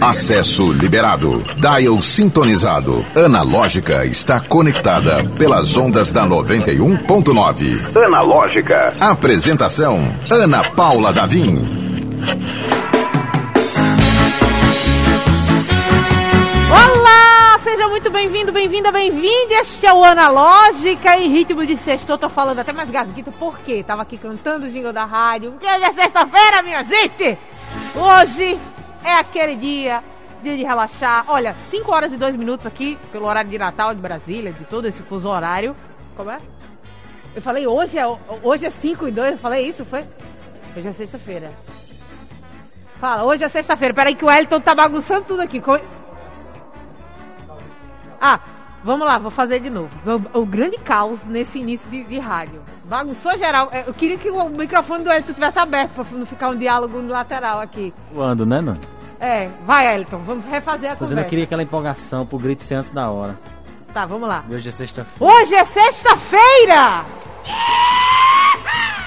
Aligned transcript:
Acesso 0.00 0.70
liberado. 0.70 1.42
Dial 1.56 2.00
sintonizado. 2.00 3.04
Analógica 3.16 4.06
está 4.06 4.38
conectada 4.38 5.28
pelas 5.36 5.76
ondas 5.76 6.12
da 6.12 6.24
91.9. 6.24 7.96
Analógica. 7.96 8.94
Apresentação: 9.00 9.98
Ana 10.30 10.70
Paula 10.76 11.12
Davim. 11.12 11.56
Olá, 16.70 17.58
seja 17.64 17.88
muito 17.88 18.08
bem-vindo, 18.12 18.52
bem-vinda, 18.52 18.92
bem-vinde. 18.92 19.54
Este 19.54 19.86
é 19.86 19.92
o 19.92 20.04
Analógica 20.04 21.18
em 21.18 21.32
ritmo 21.32 21.66
de 21.66 21.76
sexto. 21.78 22.16
Tô 22.16 22.28
falando 22.28 22.60
até 22.60 22.72
mais 22.72 22.88
gasguito, 22.88 23.32
por 23.32 23.58
quê? 23.58 23.82
Tava 23.84 24.02
aqui 24.02 24.16
cantando 24.16 24.66
o 24.66 24.70
jingle 24.70 24.92
da 24.92 25.04
rádio. 25.04 25.50
Porque 25.50 25.66
hoje 25.66 25.82
é 25.82 25.92
sexta-feira, 25.92 26.62
minha 26.62 26.84
gente! 26.84 27.36
Hoje 27.96 28.56
é 29.04 29.18
aquele 29.18 29.54
dia, 29.54 30.02
dia 30.42 30.56
de 30.56 30.64
relaxar. 30.64 31.24
Olha, 31.28 31.54
5 31.54 31.92
horas 31.92 32.12
e 32.12 32.16
2 32.16 32.36
minutos 32.36 32.66
aqui, 32.66 32.98
pelo 33.12 33.26
horário 33.26 33.50
de 33.50 33.58
Natal 33.58 33.94
de 33.94 34.00
Brasília, 34.00 34.52
de 34.52 34.64
todo 34.64 34.86
esse 34.86 35.02
fuso 35.02 35.28
horário. 35.28 35.76
Como 36.16 36.30
é? 36.30 36.38
Eu 37.34 37.42
falei, 37.42 37.66
hoje 37.66 37.98
é, 37.98 38.06
hoje 38.42 38.64
é 38.64 38.70
5 38.70 39.08
e 39.08 39.10
2, 39.10 39.32
eu 39.32 39.38
falei 39.38 39.68
isso, 39.68 39.84
foi? 39.84 40.04
Hoje 40.76 40.88
é 40.88 40.92
sexta-feira. 40.92 41.52
Fala, 43.00 43.24
hoje 43.24 43.44
é 43.44 43.48
sexta-feira. 43.48 43.92
Peraí 43.92 44.14
que 44.14 44.24
o 44.24 44.30
Elton 44.30 44.60
tá 44.60 44.74
bagunçando 44.74 45.24
tudo 45.26 45.42
aqui. 45.42 45.62
Ah, 48.20 48.40
vamos 48.82 49.06
lá, 49.06 49.18
vou 49.18 49.30
fazer 49.30 49.60
de 49.60 49.68
novo. 49.68 49.90
O, 50.32 50.46
grande 50.46 50.78
caos 50.78 51.22
nesse 51.24 51.58
início 51.58 51.88
de, 51.90 52.04
de 52.04 52.18
rádio. 52.18 52.62
Bagunçou 52.84 53.36
geral. 53.36 53.68
É, 53.72 53.84
Eu 53.86 53.92
queria 53.94 54.16
que 54.16 54.30
o 54.30 54.48
microfone 54.48 55.04
do 55.04 55.10
Elton 55.12 55.32
tivesse 55.32 55.58
aberto 55.58 55.92
pra 55.92 56.04
não 56.12 56.24
ficar 56.24 56.48
um 56.50 56.56
diálogo 56.56 57.00
lateral 57.02 57.60
aqui. 57.60 57.92
Voando, 58.12 58.46
né, 58.46 58.60
Nando? 58.60 58.93
É, 59.24 59.48
vai, 59.64 59.96
Elton, 59.96 60.18
vamos 60.18 60.44
refazer 60.44 60.90
a 60.90 60.92
eu 60.92 60.98
conversa. 60.98 61.22
não 61.22 61.26
queria 61.26 61.44
aquela 61.44 61.62
empolgação 61.62 62.26
pro 62.26 62.38
grito 62.38 62.62
ser 62.62 62.74
antes 62.74 62.92
da 62.92 63.08
hora. 63.08 63.38
Tá, 63.94 64.04
vamos 64.04 64.28
lá. 64.28 64.44
Hoje 64.50 64.68
é 64.68 64.70
sexta-feira. 64.70 65.34
Hoje 65.34 65.54
é 65.54 65.64
sexta-feira! 65.64 67.06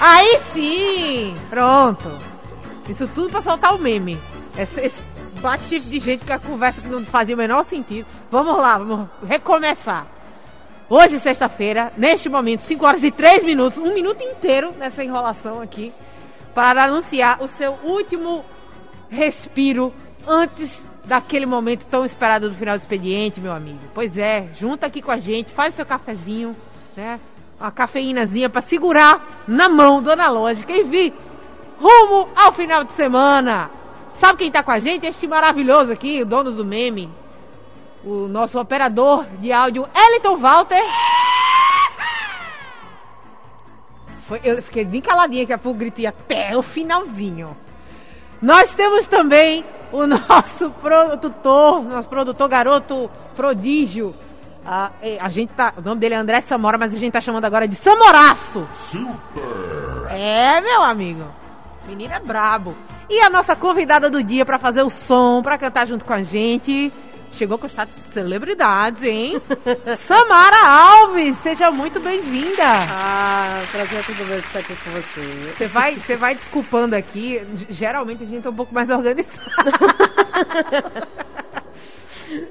Aí 0.00 0.40
sim! 0.52 1.36
Pronto. 1.48 2.10
Isso 2.88 3.06
tudo 3.14 3.30
pra 3.30 3.42
soltar 3.42 3.72
o 3.76 3.78
meme. 3.78 4.18
Esse, 4.56 4.80
esse 4.80 5.00
bate 5.40 5.78
de 5.78 6.00
gente 6.00 6.24
com 6.24 6.32
a 6.32 6.38
conversa 6.40 6.80
que 6.80 6.88
não 6.88 7.04
fazia 7.04 7.36
o 7.36 7.38
menor 7.38 7.64
sentido. 7.66 8.08
Vamos 8.28 8.56
lá, 8.56 8.76
vamos 8.76 9.08
recomeçar. 9.24 10.04
Hoje, 10.90 11.14
é 11.14 11.18
sexta-feira, 11.20 11.92
neste 11.96 12.28
momento, 12.28 12.62
5 12.62 12.84
horas 12.84 13.04
e 13.04 13.12
3 13.12 13.44
minutos, 13.44 13.78
um 13.78 13.94
minuto 13.94 14.20
inteiro 14.20 14.72
nessa 14.72 15.04
enrolação 15.04 15.60
aqui, 15.60 15.92
para 16.56 16.82
anunciar 16.86 17.40
o 17.40 17.46
seu 17.46 17.74
último 17.84 18.44
respiro 19.10 19.92
antes 20.28 20.80
daquele 21.04 21.46
momento 21.46 21.86
tão 21.86 22.04
esperado 22.04 22.50
do 22.50 22.54
final 22.54 22.76
do 22.76 22.82
expediente, 22.82 23.40
meu 23.40 23.52
amigo. 23.52 23.80
Pois 23.94 24.18
é, 24.18 24.48
junta 24.56 24.86
aqui 24.86 25.00
com 25.00 25.10
a 25.10 25.18
gente, 25.18 25.50
faz 25.50 25.74
seu 25.74 25.86
cafezinho, 25.86 26.54
né? 26.94 27.18
Uma 27.58 27.72
cafeínazinha 27.72 28.48
para 28.48 28.60
segurar 28.60 29.44
na 29.48 29.68
mão 29.68 30.02
do 30.02 30.12
analógica 30.12 30.72
e 30.72 30.84
vir 30.84 31.14
rumo 31.80 32.28
ao 32.36 32.52
final 32.52 32.84
de 32.84 32.92
semana. 32.92 33.70
Sabe 34.12 34.38
quem 34.38 34.50
tá 34.50 34.62
com 34.62 34.70
a 34.70 34.78
gente? 34.78 35.06
Este 35.06 35.26
maravilhoso 35.26 35.90
aqui, 35.90 36.22
o 36.22 36.26
dono 36.26 36.52
do 36.52 36.64
meme. 36.64 37.10
O 38.04 38.28
nosso 38.28 38.60
operador 38.60 39.24
de 39.40 39.50
áudio, 39.50 39.88
Eliton 39.94 40.36
Walter. 40.36 40.82
Foi, 44.22 44.40
eu 44.44 44.62
fiquei 44.62 44.84
bem 44.84 45.00
caladinha 45.00 45.46
que 45.46 45.52
a 45.52 45.58
pouco 45.58 45.78
gritei 45.78 46.06
até 46.06 46.56
o 46.56 46.62
finalzinho. 46.62 47.56
Nós 48.42 48.74
temos 48.74 49.06
também 49.06 49.64
o 49.92 50.06
nosso 50.06 50.70
produtor, 50.82 51.82
nosso 51.82 52.08
produtor 52.08 52.48
garoto 52.48 53.10
prodígio. 53.36 54.14
A, 54.64 54.90
a 55.20 55.28
gente 55.28 55.52
tá, 55.54 55.72
o 55.78 55.80
nome 55.80 56.00
dele 56.00 56.14
é 56.14 56.18
André 56.18 56.40
Samora, 56.42 56.76
mas 56.76 56.94
a 56.94 56.98
gente 56.98 57.12
tá 57.12 57.20
chamando 57.20 57.44
agora 57.44 57.66
de 57.66 57.74
Samoraço. 57.76 58.66
Super! 58.70 60.10
É, 60.10 60.60
meu 60.60 60.82
amigo. 60.82 61.24
Menino 61.86 62.12
é 62.12 62.20
brabo. 62.20 62.74
E 63.08 63.18
a 63.20 63.30
nossa 63.30 63.56
convidada 63.56 64.10
do 64.10 64.22
dia 64.22 64.44
pra 64.44 64.58
fazer 64.58 64.82
o 64.82 64.90
som, 64.90 65.40
pra 65.42 65.56
cantar 65.56 65.86
junto 65.86 66.04
com 66.04 66.12
a 66.12 66.22
gente, 66.22 66.92
chegou 67.32 67.58
com 67.58 67.66
o 67.66 67.70
status 67.70 67.94
de 67.96 68.14
celebridade, 68.14 69.08
hein? 69.08 69.40
Samara 70.06 70.66
Alves, 70.66 71.36
seja 71.38 71.70
muito 71.70 72.00
bem-vinda. 72.00 72.62
Ah, 72.64 73.60
prazer 73.70 74.04
todo 74.04 74.16
mundo 74.16 74.38
estar 74.38 74.58
aqui 74.58 74.74
com 74.76 74.90
você. 74.90 75.52
Você 75.56 75.66
vai, 75.66 75.94
você 75.94 76.16
vai 76.16 76.34
desculpando 76.34 76.96
aqui. 76.96 77.40
Geralmente 77.70 78.24
a 78.24 78.26
gente 78.26 78.46
é 78.46 78.50
um 78.50 78.54
pouco 78.54 78.74
mais 78.74 78.90
organizado. 78.90 79.38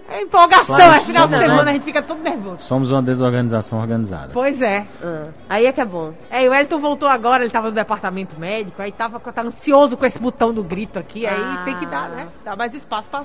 É 0.10 0.24
empolgação, 0.24 0.76
Claro, 0.76 0.94
é 0.96 1.00
final 1.02 1.28
de 1.28 1.34
somos, 1.34 1.46
semana, 1.46 1.64
né? 1.66 1.70
a 1.70 1.74
gente 1.76 1.84
fica 1.84 2.02
todo 2.02 2.20
nervoso. 2.24 2.64
Somos 2.64 2.90
uma 2.92 3.04
desorganização 3.04 3.80
organizada. 3.80 4.30
Pois 4.34 4.60
é. 4.60 4.88
Ah, 5.04 5.28
aí 5.48 5.68
é 5.68 5.72
que 5.72 5.80
é 5.80 5.86
bom. 5.86 6.16
É, 6.32 6.46
e 6.46 6.50
o 6.50 6.54
Elton 6.54 6.80
voltou 6.80 7.08
agora, 7.08 7.44
ele 7.44 7.52
tava 7.52 7.68
no 7.70 7.76
departamento 7.76 8.40
médico, 8.40 8.82
aí 8.82 8.92
tava 8.92 9.20
tá 9.20 9.44
ansioso 9.44 9.96
com 9.96 10.04
esse 10.04 10.18
botão 10.18 10.52
do 10.52 10.64
grito 10.64 10.98
aqui, 10.98 11.28
aí 11.28 11.40
Ah. 11.40 11.62
tem 11.64 11.76
que 11.76 11.86
dar, 11.86 12.10
né? 12.10 12.28
Dá 12.44 12.56
mais 12.56 12.74
espaço 12.74 13.08
pra 13.08 13.24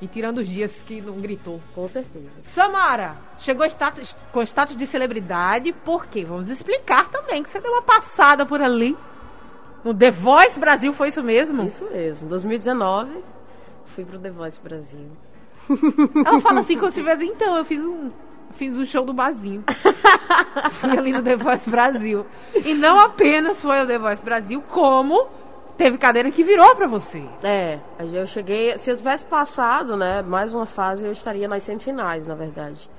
ir 0.00 0.08
tirando 0.08 0.38
os 0.38 0.48
dias 0.48 0.72
que 0.86 1.00
não 1.00 1.20
gritou. 1.20 1.60
Com 1.74 1.86
certeza. 1.88 2.30
Samara, 2.42 3.16
chegou 3.38 3.66
status, 3.66 4.16
com 4.32 4.42
status 4.42 4.76
de 4.76 4.86
celebridade, 4.86 5.72
por 5.72 6.06
quê? 6.06 6.24
Vamos 6.24 6.48
explicar 6.48 7.08
também 7.10 7.42
que 7.42 7.50
você 7.50 7.60
deu 7.60 7.72
uma 7.72 7.82
passada 7.82 8.46
por 8.46 8.60
ali. 8.60 8.96
No 9.84 9.94
The 9.94 10.10
Voice 10.10 10.58
Brasil, 10.58 10.92
foi 10.92 11.08
isso 11.08 11.22
mesmo? 11.22 11.64
Isso 11.64 11.84
mesmo. 11.84 12.28
2019, 12.28 13.22
fui 13.86 14.04
pro 14.04 14.18
The 14.18 14.30
Voice 14.30 14.60
Brasil. 14.60 15.10
Ela 16.24 16.40
fala 16.40 16.60
assim 16.60 16.76
como 16.76 16.90
se 16.92 17.00
tivesse, 17.00 17.24
então, 17.24 17.56
eu 17.56 17.64
fiz 17.64 17.82
um. 17.82 18.10
Fiz 18.52 18.76
um 18.78 18.84
show 18.84 19.04
do 19.04 19.12
barzinho. 19.12 19.62
Fui 20.72 20.90
ali 20.98 21.12
no 21.12 21.22
The 21.22 21.36
Voice 21.36 21.68
Brasil. 21.68 22.24
E 22.64 22.72
não 22.72 22.98
apenas 22.98 23.60
foi 23.60 23.82
o 23.82 23.86
The 23.86 23.98
Voice 23.98 24.22
Brasil, 24.22 24.62
como 24.62 25.28
teve 25.78 25.96
cadeira 25.96 26.30
que 26.30 26.42
virou 26.42 26.74
pra 26.74 26.88
você. 26.88 27.24
É, 27.42 27.78
aí 27.98 28.14
eu 28.14 28.26
cheguei. 28.26 28.76
Se 28.76 28.90
eu 28.90 28.96
tivesse 28.96 29.24
passado, 29.24 29.96
né, 29.96 30.20
mais 30.20 30.52
uma 30.52 30.66
fase, 30.66 31.06
eu 31.06 31.12
estaria 31.12 31.46
nas 31.46 31.62
semifinais, 31.62 32.26
na 32.26 32.34
verdade. 32.34 32.90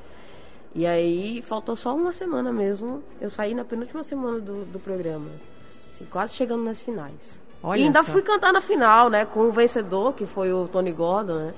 E 0.73 0.87
aí 0.87 1.41
faltou 1.41 1.75
só 1.75 1.93
uma 1.93 2.11
semana 2.11 2.51
mesmo. 2.53 3.03
Eu 3.19 3.29
saí 3.29 3.53
na 3.53 3.65
penúltima 3.65 4.01
semana 4.01 4.39
do, 4.39 4.65
do 4.65 4.79
programa. 4.79 5.29
Assim, 5.89 6.05
quase 6.05 6.33
chegando 6.33 6.63
nas 6.63 6.81
finais. 6.81 7.39
Olha 7.61 7.81
e 7.81 7.83
ainda 7.83 8.03
fui 8.03 8.21
cantar 8.21 8.53
na 8.53 8.61
final, 8.61 9.09
né? 9.09 9.25
Com 9.25 9.41
o 9.41 9.51
vencedor, 9.51 10.13
que 10.13 10.25
foi 10.25 10.53
o 10.53 10.67
Tony 10.67 10.93
Gordon, 10.93 11.33
né? 11.33 11.53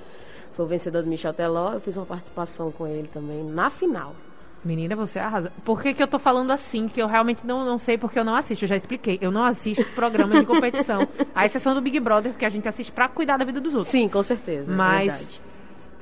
Foi 0.53 0.66
o 0.66 0.68
vencedor 0.68 1.03
do 1.03 1.09
Michel 1.09 1.34
Teló. 1.34 1.74
Eu 1.74 1.80
fiz 1.80 1.96
uma 1.96 2.06
participação 2.06 2.72
com 2.72 2.88
ele 2.88 3.08
também 3.08 3.44
na 3.44 3.70
final. 3.70 4.16
Menina, 4.63 4.95
você 4.95 5.17
arrasa. 5.17 5.51
Por 5.66 5.81
que, 5.81 5.94
que 5.94 6.03
eu 6.03 6.07
tô 6.07 6.19
falando 6.19 6.51
assim? 6.51 6.88
Que 6.88 7.01
eu 7.01 7.07
realmente 7.07 7.45
não, 7.45 7.66
não 7.66 7.79
sei 7.79 7.97
porque 7.97 8.19
eu 8.19 8.23
não 8.23 8.35
assisto. 8.35 8.63
Eu 8.66 8.69
já 8.69 8.75
expliquei. 8.75 9.17
Eu 9.19 9.31
não 9.31 9.44
assisto 9.44 9.83
programa 9.95 10.39
de 10.39 10.45
competição. 10.45 11.07
A 11.33 11.45
exceção 11.45 11.73
do 11.73 11.81
Big 11.81 11.99
Brother, 11.99 12.31
porque 12.31 12.45
a 12.45 12.49
gente 12.49 12.67
assiste 12.69 12.91
pra 12.91 13.07
cuidar 13.07 13.38
da 13.38 13.45
vida 13.45 13.59
dos 13.59 13.73
outros. 13.73 13.89
Sim, 13.91 14.07
com 14.07 14.22
certeza. 14.22 14.72
é 14.72 14.75
Mas 14.75 15.41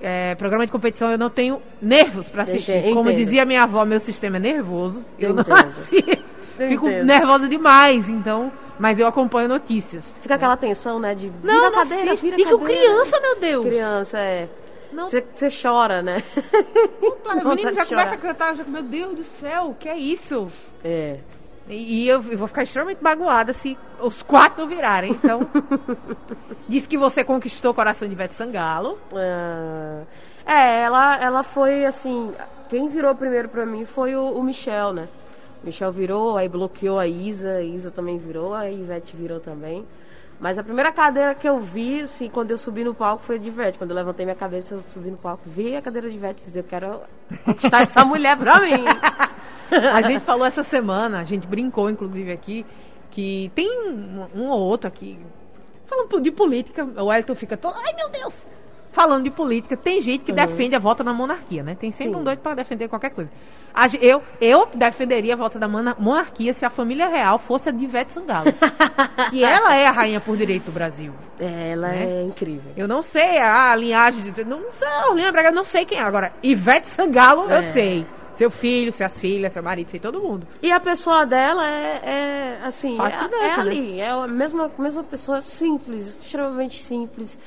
é, 0.02 0.36
programa 0.36 0.66
de 0.66 0.72
competição 0.72 1.10
eu 1.10 1.18
não 1.18 1.30
tenho 1.30 1.62
nervos 1.82 2.30
pra 2.30 2.44
assistir. 2.44 2.78
Entendo. 2.78 2.94
Como 2.96 3.14
dizia 3.14 3.46
minha 3.46 3.64
avó, 3.64 3.86
meu 3.86 4.00
sistema 4.00 4.38
é 4.38 4.40
nervoso. 4.40 5.06
Eu 5.18 5.34
não 5.34 5.44
assisto. 5.54 6.40
Fico 6.58 6.88
Entendo. 6.90 7.06
nervosa 7.06 7.48
demais, 7.48 8.10
então. 8.10 8.52
Mas 8.78 9.00
eu 9.00 9.08
acompanho 9.08 9.48
notícias. 9.50 10.04
Fica 10.22 10.36
aquela 10.36 10.56
tensão, 10.58 11.00
né? 11.00 11.14
De 11.16 11.30
vira 11.30 11.54
Não, 11.54 11.66
a 11.68 11.70
não 11.70 11.72
cadeira, 11.72 12.16
vira 12.16 12.36
a 12.36 12.40
E 12.40 12.44
que 12.46 12.50
cadeira. 12.58 12.74
criança, 12.82 13.20
meu 13.22 13.40
Deus. 13.40 13.66
Criança, 13.66 14.18
é. 14.20 14.50
Você 15.10 15.48
chora, 15.62 16.02
né? 16.02 16.24
Menina 17.26 17.44
Vontade 17.44 17.76
já 17.76 17.86
começa 17.86 18.16
a 18.16 18.18
cantar, 18.18 18.56
já, 18.56 18.64
meu 18.64 18.84
Deus 18.84 19.16
do 19.16 19.24
céu, 19.24 19.68
o 19.70 19.76
que 19.76 19.88
é 19.88 19.98
isso? 19.98 20.52
É. 20.84 21.20
E, 21.70 22.04
e 22.04 22.08
eu, 22.08 22.24
eu 22.32 22.38
vou 22.38 22.48
ficar 22.48 22.64
extremamente 22.64 23.04
magoada 23.04 23.54
se 23.54 23.78
os 24.00 24.22
quatro 24.24 24.62
não 24.62 24.68
virarem. 24.68 25.12
Então, 25.12 25.42
diz 26.68 26.88
que 26.88 26.98
você 26.98 27.24
conquistou 27.24 27.72
o 27.72 27.74
coração 27.76 28.08
de 28.08 28.14
Ivete 28.14 28.34
Sangalo. 28.34 28.98
Ah, 29.14 30.02
É, 30.46 30.82
ela, 30.82 31.18
ela 31.18 31.44
foi 31.44 31.86
assim. 31.86 32.34
Quem 32.70 32.90
virou 32.90 33.14
primeiro 33.16 33.50
pra 33.50 33.66
mim 33.66 33.86
foi 33.86 34.16
o, 34.16 34.32
o 34.32 34.44
Michel, 34.44 34.94
né? 34.94 35.08
Michel 35.64 35.92
virou, 35.92 36.38
aí 36.38 36.48
bloqueou 36.48 36.98
a 36.98 37.06
Isa, 37.06 37.56
a 37.56 37.62
Isa 37.62 37.92
também 37.92 38.18
virou, 38.18 38.54
a 38.54 38.70
Ivete 38.70 39.16
virou 39.16 39.40
também. 39.40 39.86
Mas 40.40 40.58
a 40.58 40.64
primeira 40.64 40.92
cadeira 40.92 41.36
que 41.36 41.48
eu 41.48 41.60
vi, 41.60 42.02
assim, 42.02 42.30
quando 42.30 42.52
eu 42.52 42.58
subi 42.58 42.84
no 42.84 42.94
palco 42.94 43.24
foi 43.24 43.38
de 43.38 43.50
Ivete. 43.50 43.78
Quando 43.78 43.92
eu 43.92 43.96
levantei 43.96 44.26
minha 44.26 44.36
cabeça, 44.36 44.76
eu 44.76 44.84
subi 44.88 45.12
no 45.12 45.18
palco, 45.18 45.44
vi 45.46 45.76
a 45.76 45.82
cadeira 45.82 46.10
de 46.10 46.16
Ivete 46.16 46.42
e 46.42 46.44
fiz, 46.46 46.56
eu 46.56 46.64
quero 46.64 47.02
conquistar 47.44 47.82
essa 47.82 48.06
mulher 48.06 48.38
pra 48.38 48.60
mim. 48.60 48.86
A 49.94 50.02
gente 50.02 50.22
falou 50.22 50.48
essa 50.48 50.64
semana, 50.64 51.20
a 51.20 51.24
gente 51.24 51.46
brincou 51.46 51.92
inclusive 51.92 52.32
aqui, 52.32 52.66
que 53.12 53.52
tem 53.54 53.70
um, 53.88 54.26
um 54.34 54.50
ou 54.50 54.60
outro 54.60 54.88
aqui, 54.88 55.20
falando 55.86 56.20
de 56.20 56.32
política, 56.32 56.84
o 56.84 57.14
Elton 57.14 57.36
fica 57.36 57.56
todo, 57.56 57.76
ai 57.78 57.94
meu 57.94 58.10
Deus, 58.10 58.48
falando 59.00 59.24
de 59.24 59.30
política, 59.30 59.78
tem 59.78 60.02
gente 60.02 60.26
que 60.26 60.34
defende 60.34 60.76
a 60.76 60.80
volta 60.80 61.06
da 61.06 61.14
monarquia, 61.14 61.64
né? 61.64 61.74
Tem 61.80 61.90
sempre 61.90 62.14
Sim. 62.16 62.20
um 62.20 62.24
doido 62.24 62.40
para 62.40 62.54
defender 62.54 62.90
qualquer 62.90 63.12
coisa. 63.12 63.32
Eu, 64.02 64.22
eu 64.42 64.68
defenderia 64.74 65.36
a 65.36 65.38
volta 65.38 65.58
da 65.58 65.70
mona- 65.70 65.96
monarquia 65.98 66.52
se 66.54 66.66
a 66.66 66.70
família 66.70 67.08
real 67.08 67.40
fosse 67.40 67.70
a 67.70 67.72
de 67.72 67.82
Ivete 67.86 68.12
Sangalo. 68.12 68.52
que 69.32 69.42
ela 69.42 69.74
é 69.74 69.88
a 69.88 69.92
rainha 69.92 70.20
por 70.20 70.36
direito 70.36 70.66
do 70.66 70.72
Brasil. 70.74 71.14
Ela 71.40 71.88
Né? 71.88 72.04
é 72.04 72.24
incrível. 72.24 72.74
Eu 72.76 72.90
não 72.90 73.02
sei 73.02 73.38
a 73.38 73.74
linhagem 73.74 74.34
de. 74.34 74.44
Não 74.44 74.64
sei, 74.78 75.26
eu 75.48 75.52
não 75.54 75.64
sei 75.64 75.86
quem 75.86 75.98
é. 75.98 76.02
Agora, 76.02 76.34
Ivete 76.44 76.88
Sangalo, 76.90 77.44
eu 77.44 77.58
É. 77.58 77.72
sei. 77.72 78.06
Seu 78.36 78.50
filho, 78.52 78.92
suas 78.92 79.18
filhas, 79.20 79.52
seu 79.54 79.62
marido, 79.64 79.90
sei 79.92 80.00
todo 80.00 80.20
mundo. 80.22 80.46
E 80.62 80.72
a 80.72 80.80
pessoa 80.80 81.26
dela 81.26 81.66
é, 81.66 82.02
é 82.04 82.60
assim, 82.66 82.96
Fascinante, 82.98 83.34
é, 83.36 83.38
é 83.38 83.48
né? 83.48 83.54
ali, 83.60 84.00
é 84.02 84.10
a 84.10 84.28
mesma, 84.28 84.72
mesma 84.78 85.04
pessoa 85.04 85.42
simples, 85.42 86.08
extremamente 86.22 86.82
simples, 86.82 87.38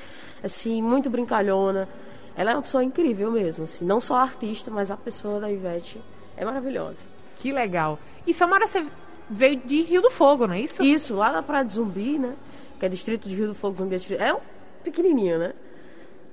assim, 0.43 0.81
muito 0.83 1.09
brincalhona. 1.11 1.89
Ela 2.37 2.53
é 2.53 2.55
uma 2.55 2.63
pessoa 2.63 2.83
incrível 2.83 3.31
mesmo, 3.31 3.65
assim, 3.65 3.85
não 3.85 4.01
só 4.01 4.15
a 4.17 4.23
artista, 4.23 4.71
mas 4.71 4.91
a 4.91 4.97
pessoa 4.97 5.39
da 5.41 5.51
Ivete 5.51 6.01
é 6.37 6.45
maravilhosa. 6.45 6.97
Que 7.39 7.53
legal. 7.53 7.99
E 8.27 8.33
Samara, 8.33 8.67
você 8.67 8.87
veio 9.29 9.57
de 9.57 9.83
Rio 9.83 10.01
do 10.01 10.11
Fogo, 10.11 10.47
não 10.47 10.55
é 10.55 10.61
isso? 10.61 10.83
Isso, 10.83 11.15
lá 11.17 11.31
na 11.31 11.43
Praia 11.43 11.65
de 11.65 11.73
Zumbi, 11.73 12.19
né? 12.19 12.35
Que 12.81 12.87
é 12.87 12.89
distrito 12.89 13.29
de 13.29 13.37
Rio 13.37 13.49
do 13.49 13.55
Fogo, 13.55 13.77
Zumbi, 13.77 13.97
Atiri- 13.97 14.17
é 14.23 14.33
um 14.33 14.41
pequenininho, 14.83 15.39
né? 15.39 15.53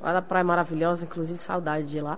Lá 0.02 0.14
na 0.14 0.22
Praia 0.22 0.44
Maravilhosa, 0.44 1.04
inclusive 1.06 1.40
saudade 1.40 1.88
de 1.88 2.00
lá. 2.00 2.18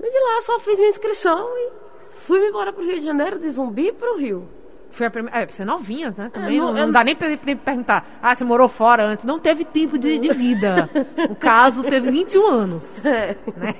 E 0.00 0.10
de 0.10 0.18
lá 0.18 0.40
só 0.42 0.58
fiz 0.58 0.76
minha 0.78 0.90
inscrição 0.90 1.48
e 1.56 1.70
fui 2.16 2.44
embora 2.48 2.72
pro 2.72 2.84
Rio 2.84 2.98
de 2.98 3.04
Janeiro, 3.06 3.38
de 3.38 3.48
Zumbi 3.50 3.92
pro 3.92 4.16
Rio. 4.16 4.48
Foi 4.94 5.06
a 5.06 5.10
primeira. 5.10 5.38
É, 5.40 5.46
você 5.46 5.62
é 5.62 5.64
novinha, 5.64 6.14
né? 6.16 6.30
Também 6.32 6.58
não- 6.58 6.72
não, 6.72 6.78
eu 6.78 6.86
não 6.86 6.92
dá 6.92 7.02
nem 7.02 7.16
pra, 7.16 7.36
pra 7.36 7.56
perguntar. 7.56 8.06
Ah, 8.22 8.34
você 8.34 8.44
morou 8.44 8.68
fora 8.68 9.04
antes. 9.04 9.24
Não 9.24 9.38
teve 9.40 9.64
tempo 9.64 9.98
de, 9.98 10.18
de 10.18 10.32
vida. 10.32 10.88
o 11.30 11.34
caso 11.34 11.82
teve 11.82 12.10
21 12.10 12.46
anos. 12.48 13.04
É. 13.04 13.36
Né? 13.56 13.74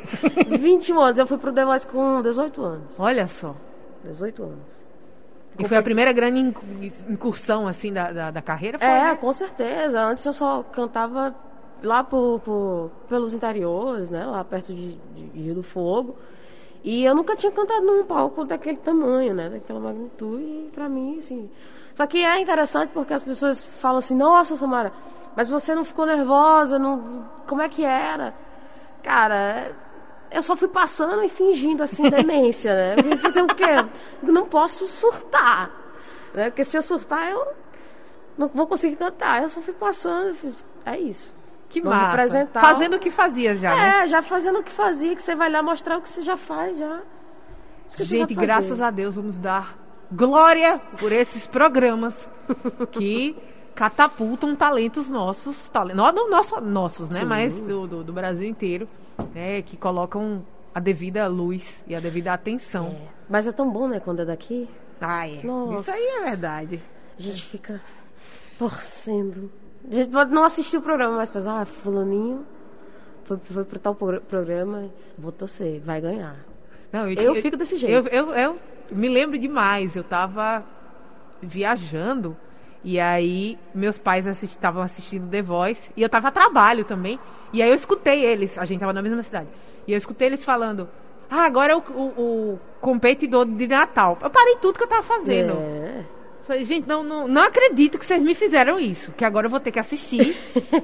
21 0.58 0.99
anos, 1.00 1.19
eu 1.19 1.26
fui 1.26 1.38
pro 1.38 1.52
The 1.52 1.64
Voice 1.64 1.87
com 1.87 2.20
18 2.20 2.62
anos. 2.64 2.84
Olha 2.99 3.26
só. 3.28 3.55
18 4.05 4.43
anos. 4.43 4.75
E 5.58 5.69
foi 5.69 5.76
a 5.76 5.82
primeira 5.82 6.12
grande 6.12 6.40
incu- 6.40 6.64
incursão, 7.08 7.69
assim, 7.69 7.93
da, 7.93 8.10
da, 8.10 8.31
da 8.32 8.43
carreira? 8.43 8.76
Foi, 8.78 8.88
É, 8.88 9.05
né? 9.10 9.14
com 9.14 9.32
certeza. 9.32 10.00
Antes 10.02 10.26
eu 10.26 10.32
só 10.32 10.64
cantava 10.64 11.32
lá 11.81 12.02
por, 12.02 12.40
por- 12.40 12.90
pelos 13.08 13.32
interiores, 13.34 14.10
né? 14.10 14.26
Lá 14.26 14.43
perto 14.43 14.75
de, 14.75 14.96
de 15.14 15.40
Rio 15.40 15.55
do 15.55 15.62
Fogo. 15.62 16.17
E 16.84 17.02
eu 17.02 17.14
nunca 17.14 17.34
tinha 17.34 17.50
cantado 17.50 17.81
num 17.81 18.04
palco 18.04 18.44
daquele 18.44 18.76
tamanho, 18.76 19.32
né? 19.32 19.48
Daquela 19.48 19.81
magnitude. 19.81 20.44
E 20.44 20.70
pra 20.72 20.86
mim, 20.86 21.16
assim. 21.16 21.50
Só 21.94 22.06
que 22.06 22.22
é 22.22 22.38
interessante 22.38 22.90
porque 22.92 23.14
as 23.14 23.25
pessoas 23.25 23.62
falam 23.62 23.98
assim: 23.98 24.14
Nossa, 24.14 24.54
Samara, 24.54 24.92
mas 25.34 25.48
você 25.48 25.75
não 25.75 25.82
ficou 25.82 26.04
nervosa? 26.04 26.78
Não... 26.78 27.26
Como 27.46 27.62
é 27.62 27.70
que 27.70 27.82
era? 27.82 28.34
Cara, 29.02 29.72
eu 30.31 30.42
só 30.42 30.54
fui 30.54 30.69
passando 30.69 31.25
e 31.25 31.28
fingindo 31.31 31.82
assim 31.82 32.02
demência, 32.10 32.75
né? 32.75 32.96
Eu 33.12 33.19
fazer 33.19 33.40
o 33.40 33.46
quê? 33.46 33.64
Não 34.22 34.46
posso 34.46 34.86
surtar. 34.86 35.70
Né? 36.34 36.50
Porque 36.50 36.64
se 36.64 36.76
eu 36.76 36.82
surtar, 36.82 37.31
eu 37.31 37.48
não 38.36 38.48
vou 38.48 38.66
conseguir 38.66 38.96
cantar. 38.96 39.42
Eu 39.42 39.48
só 39.48 39.62
fui 39.62 39.72
passando 39.72 40.32
e 40.32 40.34
fiz. 40.34 40.66
É 40.84 40.98
isso. 40.98 41.34
Que 41.69 41.81
Vamos 41.81 41.96
massa. 41.99 42.11
apresentar. 42.12 42.61
Fazendo 42.61 42.94
o 42.94 42.99
que 42.99 43.11
fazia 43.11 43.56
já, 43.56 43.75
né? 43.75 44.05
É, 44.05 44.06
já 44.08 44.22
fazendo 44.22 44.61
o 44.61 44.62
que 44.62 44.70
fazia, 44.70 45.14
que 45.16 45.22
você 45.22 45.34
vai 45.34 45.50
lá 45.50 45.62
mostrar 45.62 45.99
o 45.99 46.02
que 46.02 46.08
você 46.08 46.20
já 46.22 46.37
faz, 46.37 46.78
já. 46.78 47.00
Gente, 47.99 48.34
graças 48.34 48.81
a 48.81 48.90
Deus, 48.90 49.16
vamos 49.16 49.37
dar 49.37 49.76
glória 50.11 50.81
por 50.99 51.12
esses 51.12 51.46
programas 51.46 52.14
que 52.93 53.37
catapultam 53.75 54.55
talentos 54.55 55.08
nossos, 55.08 55.69
talentos, 55.69 55.96
não, 55.96 56.12
não 56.12 56.31
nosso- 56.31 56.61
nossos, 56.61 57.08
né? 57.08 57.20
Sim. 57.20 57.26
Mas 57.26 57.52
do, 57.55 57.87
do, 57.87 58.05
do 58.05 58.12
Brasil 58.12 58.49
inteiro, 58.49 58.88
né? 59.34 59.62
Que 59.62 59.76
colocam 59.76 60.44
a 60.75 60.81
devida 60.81 61.26
luz 61.26 61.64
e 61.87 61.94
a 61.94 62.00
devida 62.00 62.32
atenção. 62.32 62.88
É. 63.00 63.08
Mas 63.28 63.46
é 63.46 63.52
tão 63.52 63.70
bom, 63.70 63.88
né, 63.88 64.00
quando 64.00 64.20
é 64.20 64.25
daqui. 64.25 64.69
Ah, 65.00 65.28
é. 65.28 65.43
Nossa. 65.43 65.81
Isso 65.81 65.90
aí 65.90 66.06
é 66.20 66.25
verdade. 66.31 66.82
A 67.19 67.22
gente 67.22 67.43
fica 67.44 67.81
torcendo. 68.58 69.50
A 69.90 69.94
gente 69.94 70.10
pode 70.10 70.32
não 70.32 70.44
assistir 70.44 70.76
o 70.78 70.82
programa, 70.82 71.16
mas 71.16 71.31
pensa, 71.31 71.50
ah, 71.60 71.64
fulaninho 71.66 72.44
foi, 73.25 73.36
foi 73.38 73.64
pro 73.64 73.78
tal 73.78 73.94
pro- 73.94 74.20
programa, 74.22 74.88
vou 75.19 75.31
torcer, 75.32 75.81
vai 75.81 76.00
ganhar. 76.00 76.36
Não, 76.92 77.08
e 77.08 77.16
Eu 77.16 77.34
que- 77.34 77.42
fico 77.42 77.56
desse 77.56 77.76
jeito. 77.76 78.08
Eu, 78.08 78.28
eu, 78.28 78.34
eu 78.34 78.58
me 78.90 79.08
lembro 79.08 79.36
demais. 79.38 79.94
Eu 79.96 80.04
tava 80.04 80.64
viajando 81.42 82.36
e 82.82 82.98
aí 83.00 83.58
meus 83.75 83.98
pais 83.98 84.26
estavam 84.42 84.82
assistindo 84.82 85.28
The 85.28 85.42
Voice 85.42 85.90
e 85.96 86.02
eu 86.02 86.08
tava 86.08 86.28
a 86.28 86.31
trabalho 86.31 86.84
também. 86.84 87.19
E 87.52 87.62
aí 87.62 87.69
eu 87.69 87.75
escutei 87.75 88.25
eles, 88.25 88.56
a 88.58 88.64
gente 88.64 88.81
tava 88.81 88.92
na 88.92 89.02
mesma 89.02 89.22
cidade. 89.22 89.48
E 89.86 89.92
eu 89.92 89.98
escutei 89.98 90.28
eles 90.28 90.44
falando: 90.44 90.88
Ah, 91.31 91.44
agora 91.44 91.72
é 91.72 91.76
o, 91.76 91.81
o, 91.81 92.02
o 92.54 92.60
competidor 92.81 93.44
de 93.46 93.66
Natal. 93.66 94.19
Eu 94.22 94.31
parei 94.31 94.56
tudo 94.56 94.78
que 94.78 94.84
eu 94.84 94.88
tava 94.88 95.02
fazendo. 95.02 95.52
É. 95.52 95.83
Falei, 96.44 96.64
gente, 96.64 96.87
não, 96.87 97.02
não, 97.02 97.26
não 97.26 97.43
acredito 97.43 97.99
que 97.99 98.05
vocês 98.05 98.23
me 98.23 98.35
fizeram 98.35 98.79
isso. 98.79 99.12
Que 99.12 99.25
agora 99.25 99.46
eu 99.46 99.50
vou 99.50 99.61
ter 99.61 99.70
que 99.70 99.79
assistir. 99.79 100.37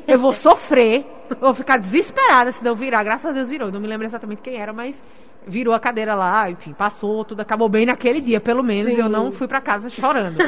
eu 0.08 0.18
vou 0.18 0.32
sofrer. 0.32 1.06
Vou 1.38 1.52
ficar 1.52 1.76
desesperada 1.76 2.50
se 2.50 2.64
não 2.64 2.74
virar. 2.74 3.04
Graças 3.04 3.26
a 3.26 3.32
Deus 3.32 3.48
virou. 3.48 3.70
Não 3.70 3.78
me 3.78 3.86
lembro 3.86 4.06
exatamente 4.06 4.40
quem 4.40 4.56
era, 4.56 4.72
mas 4.72 5.00
virou 5.46 5.74
a 5.74 5.78
cadeira 5.78 6.14
lá. 6.14 6.50
Enfim, 6.50 6.72
passou, 6.72 7.24
tudo 7.26 7.40
acabou 7.40 7.68
bem 7.68 7.84
naquele 7.84 8.22
dia, 8.22 8.40
pelo 8.40 8.62
menos. 8.62 8.94
Sim. 8.94 9.00
Eu 9.00 9.08
não 9.08 9.30
fui 9.30 9.46
pra 9.46 9.60
casa 9.60 9.90
chorando. 9.90 10.38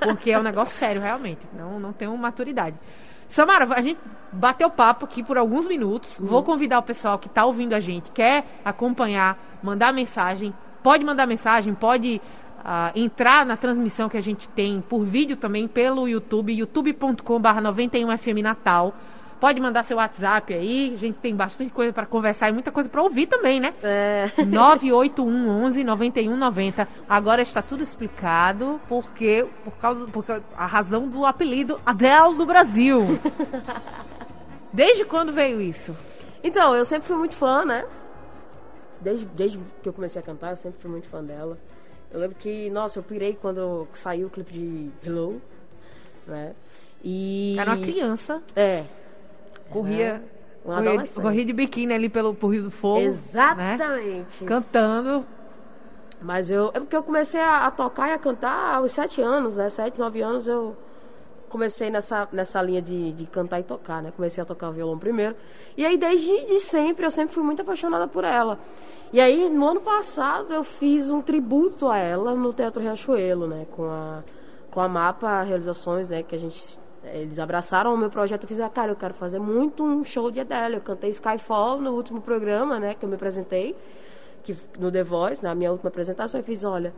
porque 0.00 0.30
é 0.30 0.38
um 0.38 0.42
negócio 0.42 0.78
sério, 0.78 1.02
realmente. 1.02 1.40
Não, 1.52 1.80
não 1.80 1.92
tenho 1.92 2.16
maturidade. 2.16 2.76
Samara, 3.26 3.66
a 3.74 3.80
gente 3.80 4.00
bateu 4.32 4.68
papo 4.70 5.04
aqui 5.04 5.22
por 5.22 5.38
alguns 5.38 5.66
minutos. 5.66 6.16
Vou 6.20 6.42
convidar 6.42 6.78
o 6.78 6.82
pessoal 6.82 7.18
que 7.18 7.28
está 7.28 7.44
ouvindo 7.44 7.74
a 7.74 7.80
gente, 7.80 8.10
quer 8.10 8.44
acompanhar, 8.64 9.38
mandar 9.62 9.92
mensagem. 9.92 10.52
Pode 10.82 11.04
mandar 11.04 11.26
mensagem, 11.26 11.74
pode 11.74 12.20
entrar 12.94 13.46
na 13.46 13.56
transmissão 13.56 14.08
que 14.08 14.16
a 14.16 14.20
gente 14.20 14.48
tem 14.48 14.80
por 14.80 15.04
vídeo 15.04 15.36
também 15.36 15.66
pelo 15.66 16.08
YouTube, 16.08 16.52
youtube.com.br 16.52 17.22
91FM 17.22 18.42
Natal. 18.42 18.94
Pode 19.40 19.58
mandar 19.58 19.84
seu 19.84 19.96
WhatsApp 19.96 20.52
aí, 20.52 20.92
a 20.94 20.98
gente 20.98 21.18
tem 21.18 21.34
bastante 21.34 21.72
coisa 21.72 21.94
para 21.94 22.04
conversar 22.04 22.50
e 22.50 22.52
muita 22.52 22.70
coisa 22.70 22.90
para 22.90 23.02
ouvir 23.02 23.26
também, 23.26 23.58
né? 23.58 23.72
É. 23.82 24.30
981 24.36 25.48
11 25.48 25.82
91 25.82 26.36
90. 26.36 26.88
Agora 27.08 27.40
está 27.40 27.62
tudo 27.62 27.82
explicado 27.82 28.78
porque 28.86 29.46
por 29.64 29.72
causa 29.78 30.06
porque 30.08 30.32
a 30.54 30.66
razão 30.66 31.08
do 31.08 31.24
apelido 31.24 31.80
Adele 31.86 32.36
do 32.36 32.44
Brasil. 32.44 33.18
Desde 34.72 35.06
quando 35.06 35.32
veio 35.32 35.60
isso? 35.60 35.96
Então, 36.44 36.74
eu 36.74 36.84
sempre 36.84 37.08
fui 37.08 37.16
muito 37.16 37.34
fã, 37.34 37.64
né? 37.64 37.84
Desde, 39.00 39.24
desde 39.26 39.58
que 39.82 39.88
eu 39.88 39.92
comecei 39.92 40.20
a 40.20 40.24
cantar, 40.24 40.50
eu 40.50 40.56
sempre 40.56 40.80
fui 40.80 40.90
muito 40.90 41.08
fã 41.08 41.24
dela. 41.24 41.58
Eu 42.12 42.20
lembro 42.20 42.36
que, 42.36 42.68
nossa, 42.70 42.98
eu 42.98 43.02
pirei 43.02 43.38
quando 43.40 43.86
saiu 43.94 44.26
o 44.26 44.30
clipe 44.30 44.52
de 44.52 44.90
Hello, 45.04 45.40
né? 46.26 46.54
E... 47.02 47.56
Era 47.58 47.72
uma 47.74 47.82
criança, 47.82 48.42
É, 48.54 48.84
corria, 49.70 50.22
corria, 50.64 51.06
corria 51.06 51.44
de 51.44 51.52
biquíni 51.52 51.94
ali 51.94 52.08
pelo 52.08 52.34
por 52.34 52.48
Rio 52.48 52.64
do 52.64 52.70
Fogo, 52.70 53.00
né? 53.00 53.04
exatamente. 53.06 54.44
Cantando. 54.44 55.24
Mas 56.20 56.50
eu... 56.50 56.70
É 56.74 56.80
porque 56.80 56.94
eu 56.94 57.02
comecei 57.02 57.40
a, 57.40 57.66
a 57.66 57.70
tocar 57.70 58.10
e 58.10 58.12
a 58.12 58.18
cantar 58.18 58.74
aos 58.74 58.92
sete 58.92 59.22
anos, 59.22 59.56
né? 59.56 59.70
Sete, 59.70 59.98
nove 59.98 60.20
anos 60.20 60.46
eu 60.46 60.76
comecei 61.48 61.90
nessa, 61.90 62.28
nessa 62.32 62.60
linha 62.60 62.82
de, 62.82 63.12
de 63.12 63.26
cantar 63.26 63.60
e 63.60 63.62
tocar, 63.62 64.02
né? 64.02 64.12
Comecei 64.14 64.42
a 64.42 64.44
tocar 64.44 64.70
violão 64.70 64.98
primeiro. 64.98 65.34
E 65.76 65.86
aí, 65.86 65.96
desde 65.96 66.46
de 66.46 66.60
sempre, 66.60 67.06
eu 67.06 67.10
sempre 67.10 67.34
fui 67.34 67.42
muito 67.42 67.62
apaixonada 67.62 68.06
por 68.06 68.24
ela. 68.24 68.58
E 69.12 69.20
aí, 69.20 69.48
no 69.50 69.66
ano 69.68 69.80
passado, 69.80 70.52
eu 70.52 70.62
fiz 70.62 71.10
um 71.10 71.20
tributo 71.20 71.88
a 71.88 71.98
ela 71.98 72.34
no 72.34 72.52
Teatro 72.52 72.80
Riachuelo, 72.80 73.46
né? 73.46 73.66
Com 73.72 73.84
a, 73.84 74.22
com 74.70 74.80
a 74.80 74.88
Mapa 74.88 75.42
Realizações, 75.42 76.10
né? 76.10 76.22
Que 76.22 76.36
a 76.36 76.38
gente... 76.38 76.78
Eles 77.02 77.38
abraçaram 77.38 77.92
o 77.92 77.98
meu 77.98 78.08
projeto. 78.10 78.46
Fiz, 78.46 78.60
ah, 78.60 78.68
cara, 78.68 78.92
eu 78.92 78.96
quero 78.96 79.14
fazer 79.14 79.38
muito 79.40 79.82
um 79.82 80.04
show 80.04 80.30
de 80.30 80.38
Adele. 80.40 80.76
Eu 80.76 80.80
cantei 80.80 81.10
Skyfall 81.10 81.80
no 81.80 81.92
último 81.92 82.20
programa, 82.20 82.78
né? 82.78 82.94
Que 82.94 83.04
eu 83.04 83.08
me 83.08 83.16
apresentei. 83.16 83.74
Que, 84.44 84.56
no 84.78 84.92
The 84.92 85.02
Voice, 85.02 85.42
na 85.42 85.54
minha 85.56 85.72
última 85.72 85.88
apresentação. 85.88 86.40
Eu 86.40 86.44
fiz, 86.44 86.64
olha... 86.64 86.92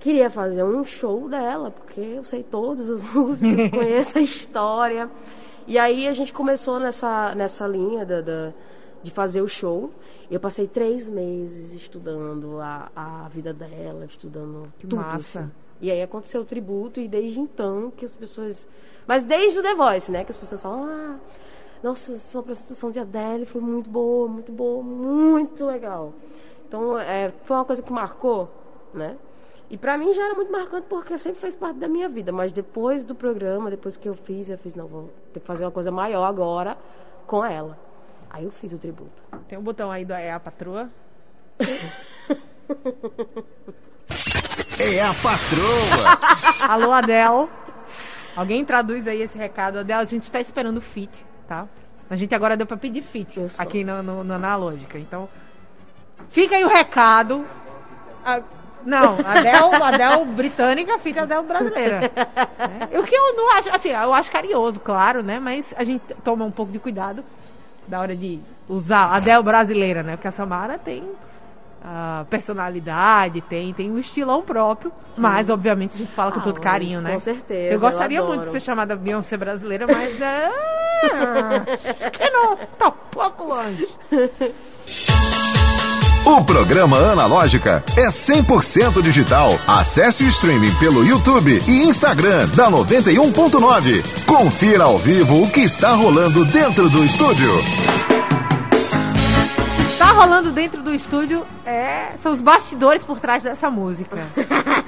Queria 0.00 0.28
fazer 0.28 0.62
um 0.62 0.84
show 0.84 1.30
dela, 1.30 1.70
porque 1.70 1.98
eu 2.00 2.24
sei 2.24 2.42
todas 2.42 2.90
as 2.90 3.00
músicas, 3.14 3.70
conheço 3.70 4.18
a 4.18 4.20
história. 4.20 5.08
E 5.66 5.78
aí 5.78 6.06
a 6.06 6.12
gente 6.12 6.30
começou 6.30 6.78
nessa, 6.78 7.34
nessa 7.34 7.66
linha 7.66 8.04
da, 8.04 8.20
da- 8.20 8.52
de 9.04 9.10
fazer 9.10 9.42
o 9.42 9.48
show. 9.48 9.90
Eu 10.30 10.40
passei 10.40 10.66
três 10.66 11.06
meses 11.06 11.74
estudando 11.74 12.58
a, 12.58 12.90
a 12.96 13.28
vida 13.28 13.52
dela, 13.52 14.06
estudando 14.06 14.62
Que 14.78 14.86
tudo. 14.86 14.96
massa. 14.96 15.40
assim. 15.40 15.50
E 15.80 15.90
aí 15.90 16.02
aconteceu 16.02 16.40
o 16.40 16.44
tributo, 16.44 17.00
e 17.00 17.06
desde 17.06 17.38
então 17.38 17.92
que 17.94 18.04
as 18.04 18.16
pessoas. 18.16 18.66
Mas 19.06 19.22
desde 19.22 19.58
o 19.58 19.62
The 19.62 19.74
Voice, 19.74 20.10
né? 20.10 20.24
Que 20.24 20.30
as 20.30 20.38
pessoas 20.38 20.62
falam, 20.62 20.84
ah, 20.86 21.16
nossa, 21.82 22.18
sua 22.18 22.40
apresentação 22.40 22.90
de 22.90 22.98
Adele 22.98 23.44
foi 23.44 23.60
muito 23.60 23.90
boa, 23.90 24.26
muito 24.26 24.50
boa, 24.50 24.82
muito 24.82 25.66
legal. 25.66 26.14
Então, 26.66 26.98
é, 26.98 27.30
foi 27.44 27.56
uma 27.56 27.64
coisa 27.66 27.82
que 27.82 27.92
marcou, 27.92 28.48
né? 28.94 29.18
E 29.68 29.76
pra 29.76 29.98
mim 29.98 30.12
já 30.14 30.24
era 30.24 30.34
muito 30.34 30.50
marcante 30.50 30.86
porque 30.88 31.18
sempre 31.18 31.40
fez 31.40 31.54
parte 31.54 31.78
da 31.78 31.88
minha 31.88 32.08
vida. 32.08 32.32
Mas 32.32 32.52
depois 32.52 33.04
do 33.04 33.14
programa, 33.14 33.68
depois 33.70 33.98
que 33.98 34.08
eu 34.08 34.14
fiz, 34.14 34.48
eu 34.48 34.56
fiz, 34.56 34.74
não, 34.74 34.86
vou 34.86 35.10
ter 35.34 35.40
que 35.40 35.46
fazer 35.46 35.64
uma 35.66 35.70
coisa 35.70 35.90
maior 35.90 36.24
agora 36.24 36.78
com 37.26 37.44
ela. 37.44 37.76
Aí 38.34 38.42
eu 38.42 38.50
fiz 38.50 38.72
o 38.72 38.78
tributo. 38.78 39.22
Tem 39.46 39.56
um 39.56 39.62
botão 39.62 39.92
aí 39.92 40.04
do 40.04 40.12
É 40.12 40.32
a 40.32 40.40
Patroa. 40.40 40.90
É 44.76 45.00
a 45.00 45.14
patroa. 45.14 46.18
Alô, 46.68 46.90
Adel. 46.90 47.48
Alguém 48.34 48.64
traduz 48.64 49.06
aí 49.06 49.22
esse 49.22 49.38
recado. 49.38 49.78
Adel, 49.78 50.00
a 50.00 50.04
gente 50.04 50.32
tá 50.32 50.40
esperando 50.40 50.78
o 50.78 50.80
fit, 50.80 51.24
tá? 51.46 51.68
A 52.10 52.16
gente 52.16 52.34
agora 52.34 52.56
deu 52.56 52.66
pra 52.66 52.76
pedir 52.76 53.02
fit 53.02 53.40
aqui 53.56 53.84
no, 53.84 54.02
no, 54.02 54.24
no 54.24 54.34
Analógica. 54.34 54.98
Então, 54.98 55.28
fica 56.28 56.56
aí 56.56 56.64
o 56.64 56.68
recado. 56.68 57.46
Ah, 58.24 58.42
não, 58.84 59.16
Adel, 59.24 59.80
Adel 59.80 60.24
britânica, 60.24 60.98
fit 60.98 61.16
Adel 61.16 61.44
brasileira. 61.44 62.00
né? 62.58 62.98
O 62.98 63.04
que 63.04 63.14
eu 63.14 63.36
não 63.36 63.52
acho, 63.52 63.70
assim, 63.70 63.90
eu 63.90 64.12
acho 64.12 64.32
carinhoso, 64.32 64.80
claro, 64.80 65.22
né? 65.22 65.38
Mas 65.38 65.72
a 65.76 65.84
gente 65.84 66.02
toma 66.24 66.44
um 66.44 66.50
pouco 66.50 66.72
de 66.72 66.80
cuidado 66.80 67.24
da 67.86 68.00
hora 68.00 68.14
de 68.16 68.40
usar 68.68 69.14
Adel 69.14 69.42
brasileira, 69.42 70.02
né? 70.02 70.16
Porque 70.16 70.28
a 70.28 70.32
Samara 70.32 70.78
tem 70.78 71.04
a 71.86 72.24
personalidade, 72.30 73.42
tem, 73.42 73.74
tem 73.74 73.90
um 73.92 73.98
estilão 73.98 74.40
próprio, 74.42 74.90
mas 75.18 75.50
obviamente 75.50 75.94
a 75.94 75.98
gente 75.98 76.12
fala 76.12 76.32
com 76.32 76.40
Ah, 76.40 76.42
todo 76.42 76.58
carinho, 76.60 77.00
com 77.00 77.04
né? 77.08 77.18
certeza, 77.18 77.74
Eu 77.74 77.78
gostaria 77.80 78.18
eu 78.18 78.26
muito 78.26 78.40
de 78.42 78.46
ser 78.46 78.60
chamada 78.60 78.96
Beyoncé 78.96 79.36
brasileira, 79.36 79.86
mas 79.86 80.18
é. 80.20 80.50
que 82.10 82.30
não, 82.30 82.56
tá 82.78 82.90
pouco 82.90 83.44
longe. 83.44 83.86
O 86.26 86.42
programa 86.42 86.96
Analógica 86.96 87.84
é 87.98 88.08
100% 88.08 89.02
digital. 89.02 89.58
Acesse 89.66 90.24
o 90.24 90.28
streaming 90.28 90.74
pelo 90.76 91.04
YouTube 91.04 91.60
e 91.68 91.82
Instagram 91.82 92.48
da 92.56 92.70
91.9. 92.70 94.24
Confira 94.24 94.84
ao 94.84 94.96
vivo 94.96 95.42
o 95.42 95.50
que 95.50 95.60
está 95.60 95.90
rolando 95.90 96.46
dentro 96.46 96.88
do 96.88 97.04
estúdio. 97.04 97.50
Tá 99.98 100.12
rolando 100.12 100.50
dentro 100.50 100.82
do 100.82 100.94
estúdio 100.94 101.44
é, 101.66 102.16
são 102.22 102.32
os 102.32 102.40
bastidores 102.40 103.04
por 103.04 103.20
trás 103.20 103.42
dessa 103.42 103.68
música. 103.68 104.16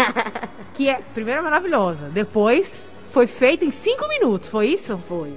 que 0.73 0.89
é, 0.89 1.03
primeiro, 1.13 1.43
maravilhosa. 1.43 2.09
Depois, 2.09 2.67
foi 3.13 3.27
feita 3.27 3.63
em 3.63 3.71
cinco 3.71 4.09
minutos, 4.09 4.49
foi 4.49 4.69
isso? 4.69 4.97
Foi. 5.07 5.35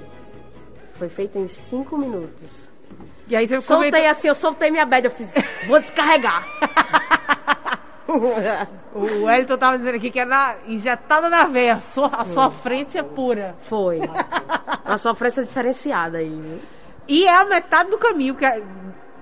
Foi 0.98 1.10
feito 1.10 1.38
em 1.38 1.46
cinco 1.46 1.98
minutos. 1.98 2.69
E 3.30 3.36
aí 3.36 3.46
você 3.46 3.60
Soltei 3.60 4.06
assim, 4.06 4.28
eu 4.28 4.34
soltei 4.34 4.70
minha 4.70 4.84
bad, 4.84 5.06
eu 5.06 5.10
fiz, 5.10 5.30
vou 5.66 5.80
descarregar. 5.80 6.46
O 8.92 9.24
Wellington 9.24 9.56
tava 9.56 9.78
dizendo 9.78 9.94
aqui 9.94 10.10
que 10.10 10.18
é 10.18 10.24
na, 10.24 10.56
injetada 10.66 11.30
na 11.30 11.44
veia, 11.44 11.74
a, 11.74 11.80
so, 11.80 12.04
a 12.04 12.24
sofrência 12.24 13.04
pura. 13.04 13.54
Foi. 13.62 14.00
Uma 14.84 14.98
sofrência 14.98 15.44
diferenciada 15.44 16.18
aí? 16.18 16.60
E 17.06 17.24
é 17.24 17.32
a 17.32 17.44
metade 17.44 17.88
do 17.88 17.98
caminho 17.98 18.34
que 18.34 18.44
a, 18.44 18.60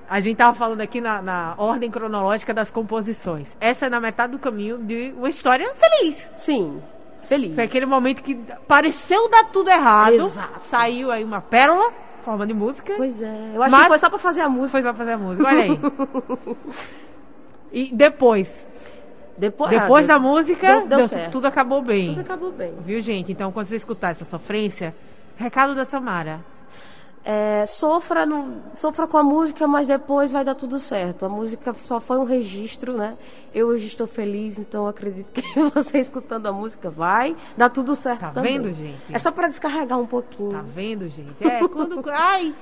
a 0.08 0.20
gente 0.20 0.38
tava 0.38 0.54
falando 0.54 0.80
aqui 0.80 1.02
na, 1.02 1.20
na 1.20 1.54
ordem 1.58 1.90
cronológica 1.90 2.54
das 2.54 2.70
composições. 2.70 3.54
Essa 3.60 3.86
é 3.86 3.88
na 3.90 4.00
metade 4.00 4.32
do 4.32 4.38
caminho 4.38 4.78
de 4.78 5.12
uma 5.18 5.28
história 5.28 5.70
feliz. 5.74 6.26
Sim, 6.34 6.82
feliz. 7.24 7.54
Foi 7.54 7.64
aquele 7.64 7.84
momento 7.84 8.22
que 8.22 8.36
pareceu 8.66 9.28
dar 9.28 9.44
tudo 9.44 9.68
errado. 9.68 10.14
Exato. 10.14 10.60
Saiu 10.60 11.10
aí 11.10 11.22
uma 11.22 11.42
pérola, 11.42 11.92
forma 12.18 12.46
de 12.46 12.54
música. 12.54 12.92
Pois 12.96 13.20
é. 13.22 13.52
Eu 13.54 13.62
acho 13.62 13.72
Mas- 13.72 13.82
que 13.82 13.88
foi 13.88 13.98
só 13.98 14.10
pra 14.10 14.18
fazer 14.18 14.40
a 14.42 14.48
música. 14.48 14.70
Foi 14.70 14.82
só 14.82 14.94
fazer 14.94 15.12
a 15.12 15.18
música, 15.18 15.46
olha 15.46 15.62
aí. 15.62 15.78
e 17.72 17.94
depois, 17.94 18.66
Depois, 19.37 19.70
depois 19.70 20.08
ah, 20.08 20.14
da 20.14 20.18
música, 20.18 20.66
deu, 20.66 20.87
deu 20.88 20.98
deu- 20.98 21.08
certo. 21.08 21.32
tudo 21.32 21.46
acabou 21.46 21.80
bem. 21.82 22.06
Tudo 22.08 22.20
acabou 22.20 22.50
bem. 22.52 22.75
Viu, 22.84 23.00
gente? 23.00 23.30
Então, 23.32 23.52
quando 23.52 23.66
você 23.68 23.76
escutar 23.76 24.10
essa 24.10 24.25
sofrência, 24.25 24.94
recado 25.37 25.75
da 25.75 25.84
Samara. 25.84 26.40
É, 27.30 27.66
sofra, 27.66 28.25
no, 28.25 28.54
sofra 28.75 29.06
com 29.06 29.18
a 29.18 29.23
música, 29.23 29.66
mas 29.68 29.87
depois 29.87 30.32
vai 30.32 30.42
dar 30.42 30.54
tudo 30.54 30.78
certo. 30.78 31.26
A 31.26 31.28
música 31.28 31.75
só 31.85 32.00
foi 32.00 32.16
um 32.16 32.25
registro, 32.25 32.94
né? 32.97 33.18
Eu 33.54 33.66
hoje 33.66 33.87
estou 33.87 34.06
feliz, 34.06 34.58
então 34.58 34.87
acredito 34.87 35.26
que 35.30 35.42
você 35.75 35.99
escutando 35.99 36.47
a 36.47 36.52
música 36.52 36.88
vai 36.88 37.37
dar 37.54 37.68
tudo 37.68 37.94
certo 37.94 38.20
Tá 38.20 38.30
também. 38.30 38.58
vendo, 38.58 38.73
gente? 38.73 38.97
É 39.12 39.18
só 39.18 39.30
pra 39.30 39.47
descarregar 39.47 39.99
um 39.99 40.06
pouquinho. 40.06 40.52
Tá 40.52 40.62
vendo, 40.62 41.06
gente? 41.06 41.35
É, 41.47 41.68
quando. 41.68 42.02
Ai, 42.08 42.54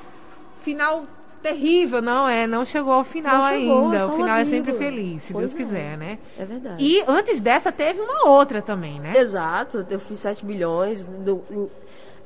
final 0.62 1.04
terrível. 1.40 2.02
Não, 2.02 2.28
é, 2.28 2.44
não 2.48 2.64
chegou 2.64 2.92
ao 2.92 3.04
final 3.04 3.42
chegou, 3.44 3.84
ainda. 3.84 3.96
é 3.98 4.04
o 4.04 4.10
final 4.16 4.36
é 4.36 4.44
sempre 4.46 4.72
feliz, 4.72 5.22
se 5.22 5.32
Pois 5.32 5.52
Deus 5.52 5.54
é. 5.54 5.64
quiser, 5.64 5.96
né? 5.96 6.18
É 6.36 6.44
verdade. 6.44 6.84
E 6.84 7.04
antes 7.06 7.40
dessa 7.40 7.70
teve 7.70 8.00
uma 8.00 8.28
outra 8.28 8.60
também, 8.60 8.98
né? 8.98 9.16
Exato, 9.16 9.86
eu 9.88 10.00
fiz 10.00 10.18
7 10.18 10.44
bilhões. 10.44 11.04
Do, 11.06 11.70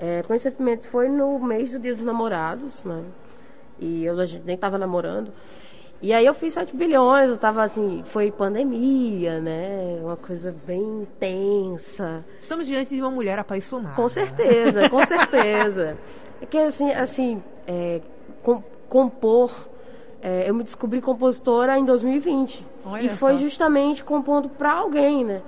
é, 0.00 0.22
coincidentemente 0.22 0.86
foi 0.86 1.08
no 1.08 1.38
mês 1.38 1.70
do 1.70 1.78
Dia 1.78 1.94
dos 1.94 2.02
Namorados, 2.02 2.82
né? 2.84 3.02
E 3.78 4.04
eu 4.04 4.18
a 4.18 4.26
gente 4.26 4.44
nem 4.44 4.56
tava 4.56 4.78
namorando. 4.78 5.30
E 6.02 6.14
aí 6.14 6.24
eu 6.24 6.32
fiz 6.32 6.54
7 6.54 6.74
bilhões, 6.74 7.28
eu 7.28 7.36
tava 7.36 7.62
assim, 7.62 8.02
foi 8.06 8.30
pandemia, 8.30 9.38
né? 9.38 10.00
Uma 10.02 10.16
coisa 10.16 10.54
bem 10.66 11.02
intensa. 11.02 12.24
Estamos 12.40 12.66
diante 12.66 12.94
de 12.94 13.02
uma 13.02 13.10
mulher 13.10 13.38
apaixonada. 13.38 13.94
Com 13.94 14.08
certeza, 14.08 14.88
com 14.88 15.04
certeza. 15.04 15.98
É 16.40 16.46
que 16.46 16.56
assim, 16.56 16.90
assim 16.92 17.42
é, 17.66 18.00
com- 18.42 18.62
compor. 18.88 19.50
é, 20.22 20.48
eu 20.48 20.54
me 20.54 20.62
descobri 20.64 21.02
compositora 21.02 21.78
em 21.78 21.84
2020. 21.84 22.66
Olha 22.86 23.02
e 23.04 23.08
foi 23.10 23.32
só. 23.32 23.38
justamente 23.38 24.02
compondo 24.02 24.48
para 24.48 24.72
alguém, 24.72 25.22
né? 25.24 25.42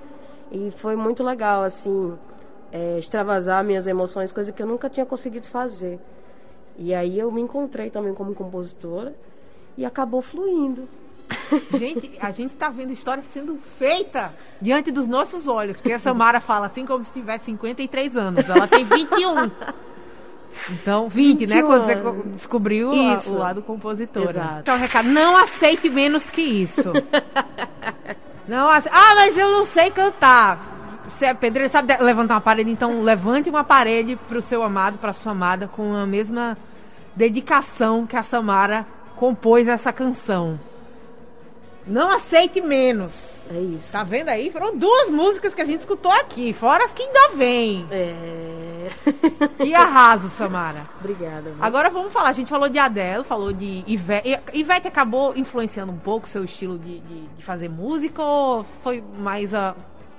E 0.50 0.70
foi 0.72 0.94
muito 0.96 1.24
legal, 1.24 1.62
assim, 1.62 2.12
é, 2.72 2.98
extravasar 2.98 3.62
minhas 3.62 3.86
emoções, 3.86 4.32
coisa 4.32 4.50
que 4.50 4.62
eu 4.62 4.66
nunca 4.66 4.88
tinha 4.88 5.04
conseguido 5.06 5.46
fazer. 5.46 6.00
E 6.78 6.94
aí 6.94 7.18
eu 7.18 7.30
me 7.30 7.40
encontrei 7.42 7.90
também 7.90 8.14
como 8.14 8.34
compositora 8.34 9.14
e 9.76 9.84
acabou 9.84 10.22
fluindo. 10.22 10.88
Gente, 11.78 12.12
a 12.20 12.30
gente 12.30 12.54
tá 12.56 12.68
vendo 12.68 12.92
história 12.92 13.22
sendo 13.32 13.56
feita 13.78 14.34
diante 14.60 14.90
dos 14.90 15.06
nossos 15.06 15.46
olhos. 15.48 15.76
Porque 15.76 15.92
a 15.92 15.98
Samara 15.98 16.40
fala 16.40 16.66
assim 16.66 16.84
como 16.84 17.04
se 17.04 17.12
tivesse 17.12 17.46
53 17.46 18.16
anos. 18.16 18.48
Ela 18.48 18.66
tem 18.66 18.84
21. 18.84 19.50
Então, 20.70 21.08
20, 21.08 21.46
né? 21.46 21.56
21 21.62 21.66
Quando 21.66 21.84
você 21.86 22.28
descobriu 22.34 22.92
a- 22.92 23.22
o 23.26 23.38
lado 23.38 23.62
compositora. 23.62 24.30
Exato. 24.30 24.60
Então, 24.60 24.76
recado, 24.78 25.08
não 25.08 25.36
aceite 25.36 25.88
menos 25.88 26.28
que 26.28 26.42
isso. 26.42 26.92
não 28.46 28.70
ace... 28.70 28.88
Ah, 28.90 29.14
mas 29.14 29.36
eu 29.36 29.50
não 29.50 29.64
sei 29.64 29.90
cantar. 29.90 30.81
Você 31.04 31.26
é 31.26 31.34
pedreiro, 31.34 31.70
sabe 31.70 31.96
levantar 31.98 32.34
uma 32.34 32.40
parede? 32.40 32.70
Então, 32.70 33.02
levante 33.02 33.50
uma 33.50 33.64
parede 33.64 34.16
pro 34.28 34.40
seu 34.40 34.62
amado, 34.62 34.98
pra 34.98 35.12
sua 35.12 35.32
amada, 35.32 35.68
com 35.68 35.94
a 35.94 36.06
mesma 36.06 36.56
dedicação 37.14 38.06
que 38.06 38.16
a 38.16 38.22
Samara 38.22 38.86
compôs 39.16 39.68
essa 39.68 39.92
canção. 39.92 40.58
Não 41.86 42.10
aceite 42.10 42.60
menos. 42.60 43.32
É 43.50 43.58
isso. 43.58 43.92
Tá 43.92 44.04
vendo 44.04 44.28
aí? 44.28 44.50
Foram 44.50 44.76
duas 44.76 45.10
músicas 45.10 45.52
que 45.52 45.60
a 45.60 45.64
gente 45.64 45.80
escutou 45.80 46.12
aqui, 46.12 46.52
fora 46.52 46.84
as 46.84 46.92
que 46.92 47.02
ainda 47.02 47.36
vem. 47.36 47.84
É... 47.90 48.88
Que 49.58 49.74
arraso, 49.74 50.28
Samara. 50.28 50.82
Obrigada. 51.00 51.50
viu? 51.50 51.56
Agora 51.60 51.90
vamos 51.90 52.12
falar, 52.12 52.28
a 52.28 52.32
gente 52.32 52.48
falou 52.48 52.68
de 52.68 52.78
Adele, 52.78 53.24
falou 53.24 53.52
de 53.52 53.82
Ivete. 53.86 54.38
Ivete 54.52 54.86
acabou 54.86 55.36
influenciando 55.36 55.92
um 55.92 55.98
pouco 55.98 56.26
o 56.26 56.28
seu 56.28 56.44
estilo 56.44 56.78
de, 56.78 57.00
de, 57.00 57.20
de 57.36 57.44
fazer 57.44 57.68
música 57.68 58.22
ou 58.22 58.64
foi 58.82 59.02
mais 59.18 59.52
a, 59.52 59.74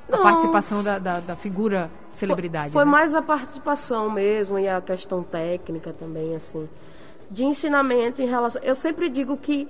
a 0.09 0.17
Não. 0.17 0.23
participação 0.23 0.83
da, 0.83 0.99
da, 0.99 1.19
da 1.19 1.35
figura 1.35 1.89
celebridade? 2.11 2.71
Foi 2.71 2.85
né? 2.85 2.91
mais 2.91 3.15
a 3.15 3.21
participação 3.21 4.09
mesmo 4.09 4.59
e 4.59 4.67
a 4.67 4.81
questão 4.81 5.23
técnica 5.23 5.93
também, 5.93 6.35
assim. 6.35 6.67
De 7.29 7.45
ensinamento 7.45 8.21
em 8.21 8.27
relação. 8.27 8.61
Eu 8.63 8.75
sempre 8.75 9.09
digo 9.09 9.37
que 9.37 9.67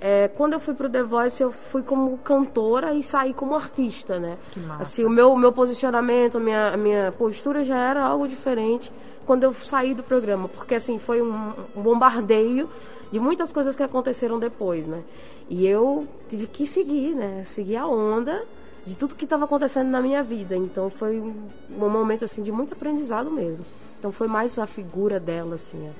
é, 0.00 0.28
quando 0.28 0.52
eu 0.52 0.60
fui 0.60 0.74
pro 0.74 0.88
The 0.88 1.02
Voice, 1.02 1.42
eu 1.42 1.50
fui 1.50 1.82
como 1.82 2.16
cantora 2.18 2.92
e 2.94 3.02
saí 3.02 3.34
como 3.34 3.54
artista, 3.54 4.18
né? 4.18 4.38
Que 4.52 4.60
massa. 4.60 4.82
Assim, 4.82 5.04
o 5.04 5.10
meu, 5.10 5.34
meu 5.36 5.52
posicionamento, 5.52 6.38
a 6.38 6.40
minha, 6.40 6.68
a 6.74 6.76
minha 6.76 7.12
postura 7.12 7.64
já 7.64 7.76
era 7.76 8.04
algo 8.04 8.28
diferente 8.28 8.92
quando 9.26 9.44
eu 9.44 9.52
saí 9.52 9.94
do 9.94 10.02
programa. 10.02 10.48
Porque, 10.48 10.74
assim, 10.76 10.98
foi 10.98 11.20
um, 11.20 11.52
um 11.74 11.82
bombardeio 11.82 12.68
de 13.10 13.18
muitas 13.18 13.52
coisas 13.52 13.74
que 13.74 13.82
aconteceram 13.82 14.38
depois, 14.38 14.86
né? 14.86 15.02
E 15.48 15.66
eu 15.66 16.06
tive 16.28 16.46
que 16.46 16.66
seguir, 16.66 17.14
né? 17.14 17.42
Seguir 17.44 17.76
a 17.76 17.86
onda 17.86 18.44
de 18.88 18.96
tudo 18.96 19.14
que 19.14 19.24
estava 19.24 19.44
acontecendo 19.44 19.88
na 19.88 20.00
minha 20.00 20.22
vida. 20.22 20.56
Então 20.56 20.88
foi 20.90 21.20
um, 21.20 21.34
um 21.70 21.88
momento 21.90 22.24
assim 22.24 22.42
de 22.42 22.50
muito 22.50 22.72
aprendizado 22.72 23.30
mesmo. 23.30 23.64
Então 23.98 24.10
foi 24.10 24.26
mais 24.26 24.58
a 24.58 24.66
figura 24.66 25.20
dela 25.20 25.56
assim, 25.56 25.90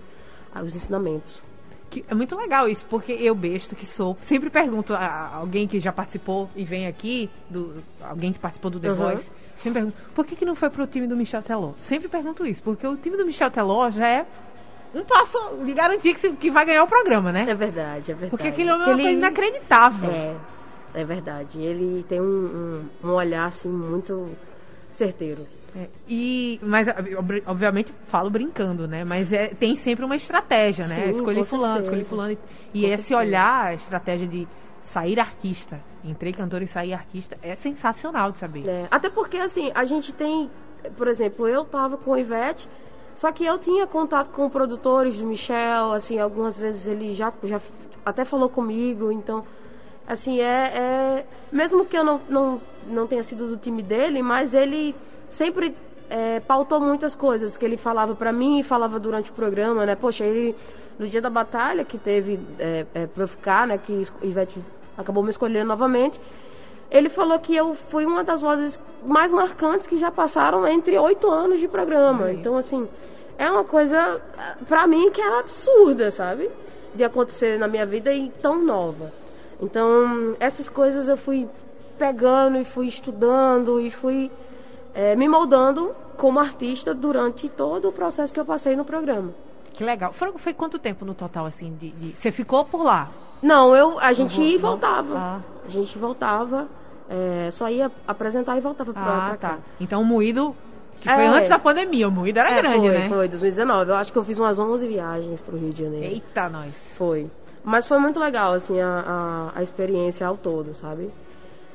a- 0.55 0.63
os 0.63 0.75
ensinamentos. 0.75 1.43
Que 1.91 2.05
é 2.09 2.15
muito 2.15 2.37
legal 2.37 2.69
isso, 2.69 2.85
porque 2.87 3.13
eu, 3.13 3.35
besta 3.35 3.75
que 3.75 3.87
sou, 3.87 4.17
sempre 4.21 4.51
pergunto 4.51 4.93
a 4.95 4.99
a 4.99 5.37
alguém 5.37 5.67
que 5.67 5.81
já 5.81 5.91
participou 5.93 6.49
e 6.55 6.63
vem 6.65 6.87
aqui, 6.87 7.31
do, 7.49 7.83
alguém 8.03 8.31
que 8.33 8.39
participou 8.39 8.71
do 8.71 8.79
The 8.79 8.91
Uhum. 8.91 8.97
Voice, 8.97 9.31
sempre 9.57 9.81
pergunto, 9.81 9.97
por 10.15 10.25
que, 10.27 10.37
que 10.37 10.45
não 10.45 10.55
foi 10.55 10.69
pro 10.69 10.87
time 10.87 11.07
do 11.07 11.17
Michel 11.17 11.43
Teló? 11.43 11.73
Sempre 11.79 12.09
pergunto 12.09 12.45
isso, 12.47 12.63
porque 12.63 12.87
o 12.87 12.95
time 12.97 13.17
do 13.17 13.25
Michel 13.25 13.51
Teló 13.51 13.91
já 13.91 14.07
é 14.07 14.27
um 14.95 15.03
passo 15.03 15.39
de 15.65 15.73
garantir 15.73 16.15
que, 16.15 16.33
que 16.33 16.51
vai 16.51 16.65
ganhar 16.67 16.83
o 16.83 16.87
programa, 16.87 17.33
né? 17.33 17.45
É 17.49 17.55
verdade, 17.55 18.11
é 18.11 18.15
verdade. 18.15 18.31
Porque 18.31 18.49
aquele 18.49 18.71
homem 18.71 18.83
é 18.83 18.85
uma 18.87 18.93
Aquele- 18.95 19.03
coisa 19.09 19.19
inacreditável. 19.19 20.11
É, 20.11 20.37
é 20.95 21.05
verdade. 21.05 21.61
Ele 21.61 22.05
tem 22.09 22.21
um, 22.21 22.25
um, 23.03 23.09
um 23.09 23.13
olhar 23.13 23.47
assim 23.47 23.69
muito 23.69 24.31
certeiro. 24.91 25.47
É, 25.77 25.87
e, 26.09 26.59
mas, 26.63 26.89
ob- 26.89 27.43
obviamente, 27.47 27.93
falo 28.07 28.31
brincando, 28.31 28.89
né? 28.89 29.05
Mas 29.05 29.33
é, 29.33 29.49
tem 29.49 29.77
sempre 29.77 30.05
uma 30.05 30.17
estratégia, 30.17 30.87
né? 30.87 31.13
Sim, 31.13 31.19
escolhi 31.19 31.45
fulano, 31.45 31.83
escolhi 31.83 32.05
fulano. 32.05 32.33
E, 32.33 32.37
e 32.79 32.81
Com 32.81 32.87
esse 32.95 32.97
certeza. 33.05 33.17
olhar, 33.19 33.65
a 33.67 33.75
estratégia 33.75 34.27
de 34.27 34.49
sair 34.81 35.21
artista. 35.21 35.79
Entrei 36.03 36.33
cantor 36.33 36.63
e 36.63 36.67
sair 36.67 36.95
artista 36.95 37.37
é 37.43 37.55
sensacional 37.55 38.33
de 38.33 38.39
saber. 38.39 38.67
É, 38.67 38.87
até 38.91 39.11
porque, 39.11 39.37
assim, 39.37 39.71
a 39.75 39.85
gente 39.85 40.13
tem, 40.13 40.51
por 40.97 41.07
exemplo, 41.07 41.47
eu 41.47 41.65
tava 41.65 41.99
com 41.99 42.13
o 42.13 42.17
Ivete, 42.17 42.67
só 43.15 43.31
que 43.31 43.45
eu 43.45 43.59
tinha 43.59 43.87
contato 43.87 44.31
com 44.31 44.49
produtores 44.49 45.19
do 45.19 45.27
Michel, 45.27 45.93
assim, 45.93 46.19
algumas 46.19 46.57
vezes 46.57 46.87
ele 46.87 47.15
já, 47.15 47.33
já 47.43 47.61
até 48.07 48.25
falou 48.25 48.49
comigo, 48.49 49.13
então, 49.13 49.45
assim, 50.09 50.41
é, 50.41 50.45
é- 50.45 51.25
mesmo 51.53 51.85
que 51.85 51.97
eu 51.97 52.03
não, 52.03 52.21
não, 52.29 52.61
não 52.89 53.07
tenha 53.07 53.23
sido 53.23 53.47
do 53.47 53.57
time 53.57 53.83
dele, 53.83 54.23
mas 54.23 54.55
ele 54.55 54.95
sempre 55.29 55.77
é, 56.09 56.41
pautou 56.41 56.81
muitas 56.81 57.15
coisas 57.15 57.57
que 57.57 57.65
ele 57.65 57.77
falava 57.77 58.15
pra 58.15 58.33
mim 58.33 58.59
e 58.59 58.63
falava 58.63 58.99
durante 58.99 59.31
o 59.31 59.35
programa, 59.35 59.85
né? 59.85 59.95
Poxa, 59.95 60.25
ele, 60.25 60.57
no 60.99 61.07
dia 61.07 61.21
da 61.21 61.29
batalha 61.29 61.85
que 61.85 61.99
teve 61.99 62.41
é, 62.59 62.87
é, 62.95 63.07
pra 63.07 63.25
eu 63.25 63.29
ficar, 63.29 63.67
né, 63.67 63.77
que 63.79 64.03
Ivete 64.23 64.59
acabou 64.97 65.23
me 65.23 65.29
escolhendo 65.31 65.69
novamente, 65.69 66.19
ele 66.91 67.11
falou 67.11 67.39
que 67.39 67.55
eu 67.55 67.75
fui 67.75 68.07
uma 68.07 68.25
das 68.25 68.41
vozes 68.41 68.81
mais 69.05 69.31
marcantes 69.31 69.87
que 69.87 69.99
já 69.99 70.11
passaram 70.11 70.67
entre 70.67 70.99
oito 70.99 71.31
anos 71.31 71.61
de 71.61 71.69
programa. 71.69 72.33
Então, 72.33 72.57
assim, 72.57 72.89
é 73.37 73.51
uma 73.51 73.63
coisa, 73.63 74.21
pra 74.67 74.87
mim, 74.87 75.11
que 75.11 75.21
é 75.21 75.39
absurda, 75.39 76.11
sabe? 76.11 76.51
De 76.95 77.05
acontecer 77.05 77.59
na 77.59 77.69
minha 77.69 77.85
vida 77.85 78.11
e 78.13 78.31
tão 78.41 78.65
nova. 78.65 79.13
Então, 79.61 80.37
essas 80.39 80.69
coisas 80.69 81.09
eu 81.09 81.17
fui 81.17 81.49
pegando 81.99 82.59
e 82.59 82.65
fui 82.65 82.87
estudando 82.87 83.81
e 83.81 83.91
fui 83.91 84.31
eh, 84.95 85.17
me 85.17 85.29
moldando 85.29 85.93
como 86.17 86.39
artista 86.39 86.95
durante 86.95 87.49
todo 87.49 87.89
o 87.89 87.93
processo 87.93 88.33
que 88.33 88.39
eu 88.41 88.45
passei 88.45 88.77
no 88.77 88.85
programa. 88.85 89.31
Que 89.73 89.85
legal. 89.85 90.13
Foi, 90.13 90.33
foi 90.37 90.53
quanto 90.53 90.79
tempo 90.79 91.05
no 91.05 91.15
total, 91.15 91.47
assim, 91.47 91.77
de, 91.81 91.91
de- 91.91 92.17
Você 92.17 92.31
ficou 92.31 92.65
por 92.65 92.83
lá? 92.83 93.09
Não, 93.43 93.75
eu, 93.75 93.99
a 94.01 94.13
gente 94.13 94.41
e 94.41 94.55
não? 94.55 94.59
voltava. 94.61 95.15
Ah. 95.17 95.41
A 95.65 95.69
gente 95.69 95.97
voltava, 95.99 96.67
eh, 97.09 97.49
só 97.53 97.69
ia 97.69 97.91
apresentar 98.07 98.57
e 98.57 98.61
voltava 98.61 98.93
pra, 98.93 99.03
Ah, 99.03 99.27
pra 99.29 99.37
cá. 99.37 99.49
tá. 99.55 99.59
Então 99.81 100.01
o 100.03 100.05
moído, 100.05 100.55
que 101.01 101.09
foi 101.09 101.23
É. 101.23 101.27
antes 101.29 101.49
da 101.49 101.59
pandemia, 101.59 102.09
o 102.09 102.11
moído 102.11 102.39
era 102.41 102.51
É, 102.51 102.57
grande, 102.63 102.79
foi, 102.79 102.89
né? 102.99 103.09
Foi, 103.09 103.29
2019. 103.29 103.91
Eu 103.91 103.97
acho 103.97 104.13
que 104.13 104.19
eu 104.19 104.25
fiz 104.25 104.39
umas 104.41 104.59
11 104.59 104.87
viagens 104.89 105.41
pro 105.41 105.57
Rio 105.57 105.73
de 105.73 105.85
Janeiro. 105.85 106.07
Eita, 106.07 106.49
nós. 106.49 106.73
Foi. 106.95 107.31
Mas 107.65 107.87
foi 107.87 107.99
muito 107.99 108.19
legal, 108.19 108.53
assim, 108.53 108.81
a, 108.81 109.53
a, 109.55 109.59
a 109.59 109.63
experiência 109.63 110.27
ao 110.27 110.37
todo, 110.37 110.73
sabe? 110.73 111.11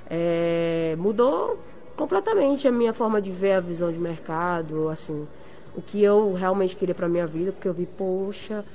É, 0.09 0.95
mudou 0.97 1.59
completamente 1.95 2.67
a 2.67 2.71
minha 2.71 2.93
forma 2.93 3.21
de 3.21 3.31
ver 3.31 3.53
a 3.53 3.59
visão 3.59 3.91
de 3.91 3.99
mercado, 3.99 4.89
assim, 4.89 5.27
o 5.75 5.81
que 5.81 6.01
eu 6.01 6.33
realmente 6.33 6.75
queria 6.75 6.95
pra 6.95 7.07
minha 7.07 7.27
vida, 7.27 7.51
porque 7.51 7.67
eu 7.67 7.73
vi, 7.73 7.85
poxa, 7.85 8.65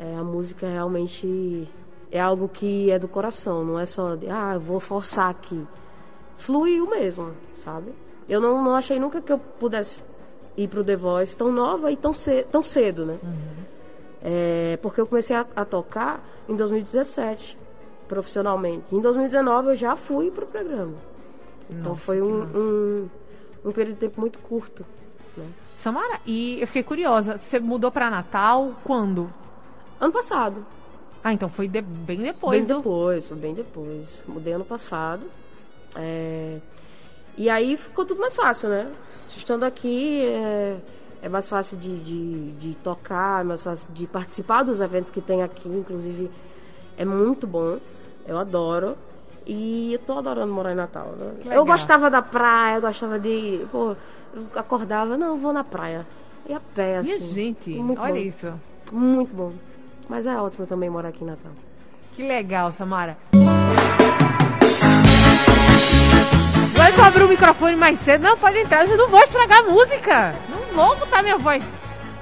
é, 0.00 0.16
a 0.16 0.22
música 0.22 0.66
realmente 0.66 1.68
é 2.10 2.20
algo 2.20 2.48
que 2.48 2.90
é 2.90 2.98
do 2.98 3.08
coração, 3.08 3.64
não 3.64 3.78
é 3.78 3.86
só 3.86 4.14
de, 4.14 4.28
ah, 4.28 4.52
eu 4.54 4.60
vou 4.60 4.80
forçar 4.80 5.30
aqui. 5.30 5.66
Fluiu 6.36 6.88
mesmo, 6.88 7.32
sabe? 7.54 7.92
Eu 8.28 8.40
não, 8.40 8.62
não 8.62 8.74
achei 8.74 8.98
nunca 8.98 9.20
que 9.20 9.32
eu 9.32 9.38
pudesse 9.38 10.06
ir 10.56 10.68
pro 10.68 10.84
The 10.84 10.96
Voice 10.96 11.36
tão 11.36 11.50
nova 11.50 11.90
e 11.90 11.96
tão, 11.96 12.12
ce 12.12 12.42
tão 12.44 12.62
cedo, 12.62 13.06
né? 13.06 13.18
É, 14.24 14.78
porque 14.80 15.00
eu 15.00 15.06
comecei 15.06 15.34
a, 15.34 15.44
a 15.56 15.64
tocar 15.64 16.22
em 16.48 16.54
2017, 16.54 17.58
profissionalmente. 18.08 18.84
Em 18.94 19.00
2019 19.00 19.68
eu 19.70 19.74
já 19.76 19.96
fui 19.96 20.30
pro 20.30 20.46
programa. 20.46 20.94
Então 21.68 21.92
Nossa, 21.92 22.02
foi 22.02 22.20
um, 22.22 22.42
um, 22.42 23.08
um 23.64 23.72
período 23.72 23.94
de 23.94 24.00
tempo 24.00 24.20
muito 24.20 24.38
curto. 24.38 24.84
Né? 25.36 25.46
Samara, 25.82 26.20
e 26.26 26.60
eu 26.60 26.66
fiquei 26.66 26.82
curiosa, 26.82 27.38
você 27.38 27.58
mudou 27.58 27.90
pra 27.90 28.10
Natal 28.10 28.74
quando? 28.84 29.32
Ano 30.00 30.12
passado. 30.12 30.64
Ah, 31.24 31.32
então 31.32 31.48
foi 31.48 31.66
de- 31.68 31.80
bem 31.80 32.18
depois 32.18 32.58
bem 32.58 32.66
do... 32.66 32.76
depois, 32.76 33.30
bem 33.30 33.54
depois. 33.54 34.22
Mudei 34.26 34.52
ano 34.52 34.64
passado. 34.64 35.22
É, 35.96 36.58
E 37.36 37.48
aí 37.48 37.76
ficou 37.76 38.04
tudo 38.04 38.20
mais 38.20 38.34
fácil, 38.36 38.68
né? 38.68 38.90
Estando 39.36 39.64
aqui 39.64 40.24
é, 40.26 40.76
é 41.22 41.28
mais 41.28 41.48
fácil 41.48 41.78
de, 41.78 41.96
de, 42.00 42.52
de 42.52 42.74
tocar, 42.74 43.42
é 43.42 43.44
mais 43.44 43.62
fácil 43.62 43.88
de 43.92 44.08
participar 44.08 44.64
dos 44.64 44.80
eventos 44.80 45.12
que 45.12 45.20
tem 45.20 45.40
aqui, 45.40 45.68
inclusive 45.68 46.28
é 46.98 47.04
muito 47.04 47.46
bom. 47.46 47.78
Eu 48.26 48.38
adoro. 48.38 48.96
E 49.46 49.92
eu 49.92 49.98
tô 50.00 50.18
adorando 50.18 50.52
morar 50.52 50.72
em 50.72 50.76
Natal. 50.76 51.14
Né? 51.16 51.56
Eu 51.56 51.64
gostava 51.64 52.10
da 52.10 52.22
praia, 52.22 52.76
eu 52.76 52.80
gostava 52.80 53.18
de. 53.18 53.64
Pô, 53.72 53.96
eu 54.34 54.46
acordava, 54.54 55.16
não, 55.16 55.28
eu 55.28 55.36
vou 55.36 55.52
na 55.52 55.64
praia. 55.64 56.06
E 56.48 56.52
a 56.52 56.60
pé, 56.60 56.98
assim. 56.98 57.08
Minha 57.08 57.18
gente, 57.20 57.70
Muito 57.70 58.00
olha 58.00 58.14
bom. 58.14 58.18
isso. 58.20 58.52
Muito 58.92 59.34
bom. 59.34 59.52
Mas 60.08 60.26
é 60.26 60.36
ótimo 60.36 60.66
também 60.66 60.90
morar 60.90 61.08
aqui 61.08 61.24
em 61.24 61.26
Natal. 61.26 61.52
Que 62.14 62.22
legal, 62.22 62.70
Samara. 62.70 63.16
Vai 66.76 67.06
abrir 67.06 67.22
o 67.24 67.28
microfone 67.28 67.76
mais 67.76 67.98
cedo. 68.00 68.22
Não, 68.22 68.36
pode 68.36 68.58
entrar. 68.58 68.88
Eu 68.88 68.96
não 68.96 69.08
vou 69.08 69.20
estragar 69.20 69.60
a 69.60 69.62
música. 69.62 70.34
Vou 70.74 70.96
botar 70.96 71.22
minha 71.22 71.36
voz 71.38 71.62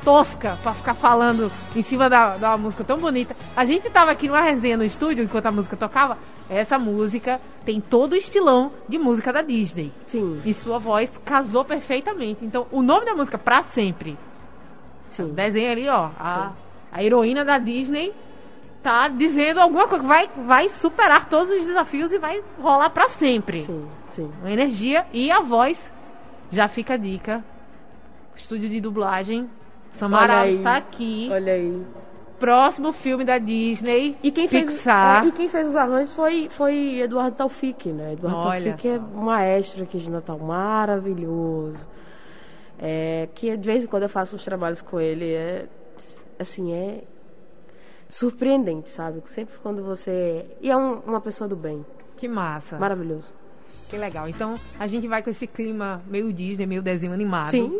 tosca 0.05 0.57
pra 0.63 0.73
ficar 0.73 0.95
falando 0.95 1.53
em 1.77 1.83
cima 1.83 2.09
da, 2.09 2.37
da 2.37 2.57
música 2.57 2.83
tão 2.83 2.99
bonita. 2.99 3.37
A 3.55 3.65
gente 3.65 3.89
tava 3.91 4.11
aqui 4.11 4.27
numa 4.29 4.41
resenha 4.41 4.77
no 4.77 4.85
estúdio 4.85 5.23
enquanto 5.23 5.47
a 5.47 5.53
música 5.53 5.77
tocava. 5.77 6.19
Essa 6.49 6.79
música 6.79 7.41
tem 7.65 7.81
todo 7.81 8.15
o 8.15 8.17
estilão 8.17 8.73
de 8.89 8.99
música 8.99 9.33
da 9.33 9.41
Disney. 9.43 9.93
Sim, 10.07 10.41
E 10.45 10.53
sua 10.53 10.79
voz 10.79 11.11
casou 11.25 11.65
perfeitamente. 11.65 12.45
Então, 12.45 12.67
o 12.73 12.83
nome 12.83 13.05
da 13.05 13.15
música, 13.15 13.39
Pra 13.39 13.63
Sempre, 13.63 14.19
sim. 15.09 15.29
Desenho 15.29 15.71
ali, 15.71 15.89
ó. 15.89 16.11
A, 16.19 16.49
Sim. 16.49 16.55
a 16.93 17.05
heroína 17.05 17.45
da 17.45 17.59
Disney 17.59 18.13
tá 18.83 19.07
dizendo 19.07 19.61
alguma 19.61 19.87
coisa. 19.87 20.03
Vai, 20.05 20.29
vai 20.39 20.69
superar 20.69 21.29
todos 21.29 21.51
os 21.53 21.67
desafios 21.67 22.13
e 22.13 22.19
vai 22.19 22.43
rolar 22.61 22.91
pra 22.91 23.09
sempre. 23.09 23.63
Sim, 23.63 23.87
sim. 24.09 24.33
Uma 24.41 24.51
energia 24.51 25.07
e 25.13 25.31
a 25.31 25.41
voz. 25.41 25.93
Já 26.51 26.67
fica 26.67 26.95
a 26.95 26.97
dica. 26.97 27.45
Estúdio 28.43 28.69
de 28.69 28.81
dublagem. 28.81 29.49
Samara 29.93 30.35
Olha 30.35 30.43
aí. 30.43 30.55
está 30.55 30.77
aqui. 30.77 31.29
Olha 31.33 31.53
aí. 31.53 31.87
Próximo 32.39 32.93
filme 32.93 33.25
da 33.25 33.39
Disney. 33.39 34.17
E 34.23 34.31
quem 34.31 34.49
fez, 34.49 34.71
Pixar. 34.73 35.25
é, 35.25 35.29
e 35.29 35.33
quem 35.33 35.49
fez 35.49 35.69
os 35.69 35.77
arranjos 35.77 36.15
foi, 36.15 36.49
foi 36.49 37.01
Eduardo 37.01 37.37
Taufik, 37.37 37.91
né? 37.93 38.15
Eduardo 38.15 38.39
Olha 38.49 38.71
Taufik 38.71 38.89
é 38.89 38.99
um 38.99 39.23
maestro 39.25 39.83
aqui 39.83 39.99
de 39.99 40.09
Natal, 40.11 40.39
maravilhoso. 40.39 41.87
É, 42.79 43.29
que 43.35 43.55
de 43.57 43.67
vez 43.67 43.85
em 43.85 43.87
quando 43.87 44.05
eu 44.05 44.09
faço 44.09 44.37
os 44.37 44.45
trabalhos 44.45 44.81
com 44.81 44.99
ele, 44.99 45.33
é 45.35 45.67
assim, 46.39 46.73
é 46.73 47.05
surpreendente, 48.09 48.89
sabe? 48.89 49.23
Sempre 49.27 49.57
quando 49.63 49.83
você. 49.85 50.47
E 50.63 50.71
é 50.71 50.77
um- 50.77 51.01
uma 51.01 51.21
pessoa 51.21 51.47
do 51.47 51.57
bem. 51.57 51.85
Que 52.17 52.27
massa. 52.27 52.79
Maravilhoso. 52.79 53.33
Que 53.91 53.97
legal. 53.97 54.29
Então, 54.29 54.59
a 54.79 54.87
gente 54.87 55.07
vai 55.09 55.23
com 55.23 55.31
esse 55.31 55.47
clima 55.47 56.01
meio 56.07 56.33
Disney, 56.33 56.65
meio 56.67 56.81
desenho 56.83 57.13
animado. 57.13 57.51
Sim, 57.51 57.73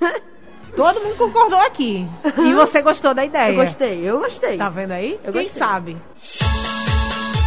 Todo 0.76 1.00
mundo 1.00 1.16
concordou 1.16 1.58
aqui. 1.60 2.04
E 2.38 2.52
você 2.54 2.82
gostou 2.82 3.14
da 3.14 3.24
ideia. 3.24 3.50
eu 3.52 3.54
gostei, 3.54 4.00
eu 4.02 4.18
gostei. 4.18 4.56
Tá 4.58 4.68
vendo 4.68 4.90
aí? 4.90 5.20
Eu 5.22 5.32
Quem 5.32 5.42
gostei. 5.44 5.58
sabe? 5.58 5.96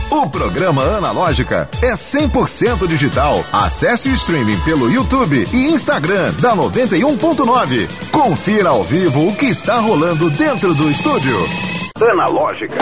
O 0.10 0.30
programa 0.30 0.82
Analógica 0.98 1.70
é 1.84 1.92
100% 1.94 2.88
digital. 2.88 3.44
Acesse 3.52 4.10
o 4.10 4.14
streaming 4.14 4.58
pelo 4.62 4.90
YouTube 4.90 5.46
e 5.54 5.68
Instagram 5.68 6.32
da 6.42 6.56
91.9. 6.56 8.10
Confira 8.12 8.70
ao 8.70 8.84
vivo 8.84 9.28
o 9.28 9.36
que 9.36 9.48
está 9.48 9.80
rolando 9.80 10.30
dentro 10.30 10.74
do 10.74 10.90
estúdio. 10.90 11.36
Analógica. 12.00 12.78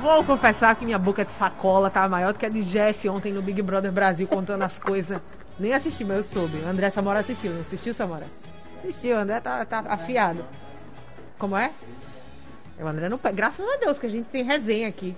Vou 0.00 0.24
confessar 0.24 0.74
que 0.76 0.84
minha 0.86 0.98
boca 0.98 1.26
de 1.26 1.32
sacola 1.32 1.90
tá 1.90 2.08
maior 2.08 2.32
do 2.32 2.38
que 2.38 2.46
a 2.46 2.48
de 2.48 2.62
Jesse 2.62 3.06
ontem 3.06 3.34
no 3.34 3.42
Big 3.42 3.60
Brother 3.60 3.92
Brasil 3.92 4.26
contando 4.26 4.62
as 4.62 4.78
coisas. 4.78 5.20
Nem 5.58 5.74
assisti, 5.74 6.06
mas 6.06 6.16
eu 6.16 6.24
soube. 6.24 6.56
O 6.64 6.66
André 6.66 6.88
Samora 6.88 7.20
assistiu, 7.20 7.52
não 7.52 7.60
assistiu, 7.60 7.92
Samora? 7.92 8.24
Assistiu, 8.78 9.14
o 9.16 9.18
André 9.18 9.40
tá, 9.40 9.62
tá 9.66 9.80
afiado. 9.80 10.42
Como 11.38 11.54
é? 11.54 11.70
O 12.80 12.86
André 12.86 13.10
não 13.10 13.18
pega. 13.18 13.36
Graças 13.36 13.66
a 13.66 13.76
Deus 13.76 13.98
que 13.98 14.06
a 14.06 14.08
gente 14.08 14.26
tem 14.30 14.42
resenha 14.42 14.88
aqui. 14.88 15.14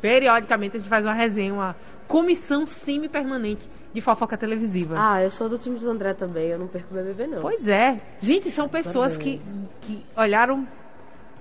Periodicamente 0.00 0.78
a 0.78 0.80
gente 0.80 0.88
faz 0.88 1.04
uma 1.04 1.12
resenha, 1.12 1.52
uma 1.52 1.76
comissão 2.08 2.64
semi-permanente 2.64 3.68
de 3.92 4.00
fofoca 4.00 4.38
televisiva. 4.38 4.96
Ah, 4.98 5.22
eu 5.22 5.30
sou 5.30 5.46
do 5.46 5.58
time 5.58 5.78
do 5.78 5.90
André 5.90 6.14
também, 6.14 6.48
eu 6.48 6.58
não 6.58 6.68
perco 6.68 6.88
o 6.90 6.96
BBB 6.96 7.26
não. 7.26 7.42
Pois 7.42 7.68
é. 7.68 8.00
Gente, 8.18 8.50
são 8.50 8.66
pessoas 8.66 9.18
que, 9.18 9.42
que 9.82 10.02
olharam 10.16 10.66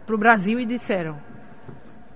pro 0.05 0.17
Brasil 0.17 0.59
e 0.59 0.65
disseram: 0.65 1.30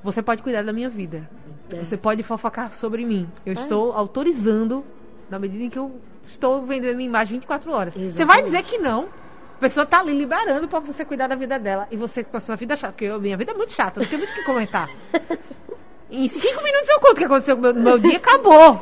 Você 0.06 0.22
pode 0.22 0.44
cuidar 0.44 0.64
da 0.64 0.72
minha 0.72 0.88
vida. 0.88 1.28
É. 1.74 1.78
Você 1.84 1.98
pode 1.98 2.22
fofocar 2.22 2.72
sobre 2.72 3.04
mim. 3.04 3.28
Eu 3.46 3.54
estou 3.54 3.92
autorizando, 3.92 4.86
na 5.30 5.40
medida 5.40 5.64
em 5.64 5.70
que 5.70 5.80
eu 5.80 6.00
estou 6.28 6.64
vendendo 6.64 6.96
minha 6.96 7.10
imagem 7.10 7.40
24 7.40 7.72
horas. 7.72 7.94
Você 7.94 8.00
vai 8.00 8.08
Exatamente. 8.42 8.46
dizer 8.46 8.64
que 8.64 8.78
não. 8.78 9.10
A 9.56 9.60
pessoa 9.60 9.86
tá 9.86 10.00
ali 10.00 10.16
liberando 10.16 10.68
pra 10.68 10.80
você 10.80 11.04
cuidar 11.04 11.28
da 11.28 11.36
vida 11.36 11.58
dela. 11.58 11.88
E 11.90 11.98
você 11.98 12.24
com 12.24 12.38
a 12.38 12.40
sua 12.40 12.56
vida 12.56 12.76
chata. 12.76 12.94
Porque 12.94 13.06
eu- 13.06 13.20
minha 13.20 13.36
vida 13.36 13.52
é 13.52 13.56
muito 13.56 13.74
chata, 13.74 14.00
não 14.00 14.08
tem 14.08 14.20
muito 14.20 14.30
o 14.32 14.34
que 14.36 14.44
comentar. 14.44 14.88
Em 16.12 16.28
cinco 16.28 16.64
minutos 16.64 16.88
eu 16.88 17.00
conto 17.00 17.14
o 17.14 17.16
que 17.16 17.24
aconteceu 17.26 17.58
meu, 17.58 17.74
meu 17.74 17.98
dia, 17.98 18.18
acabou. 18.18 18.80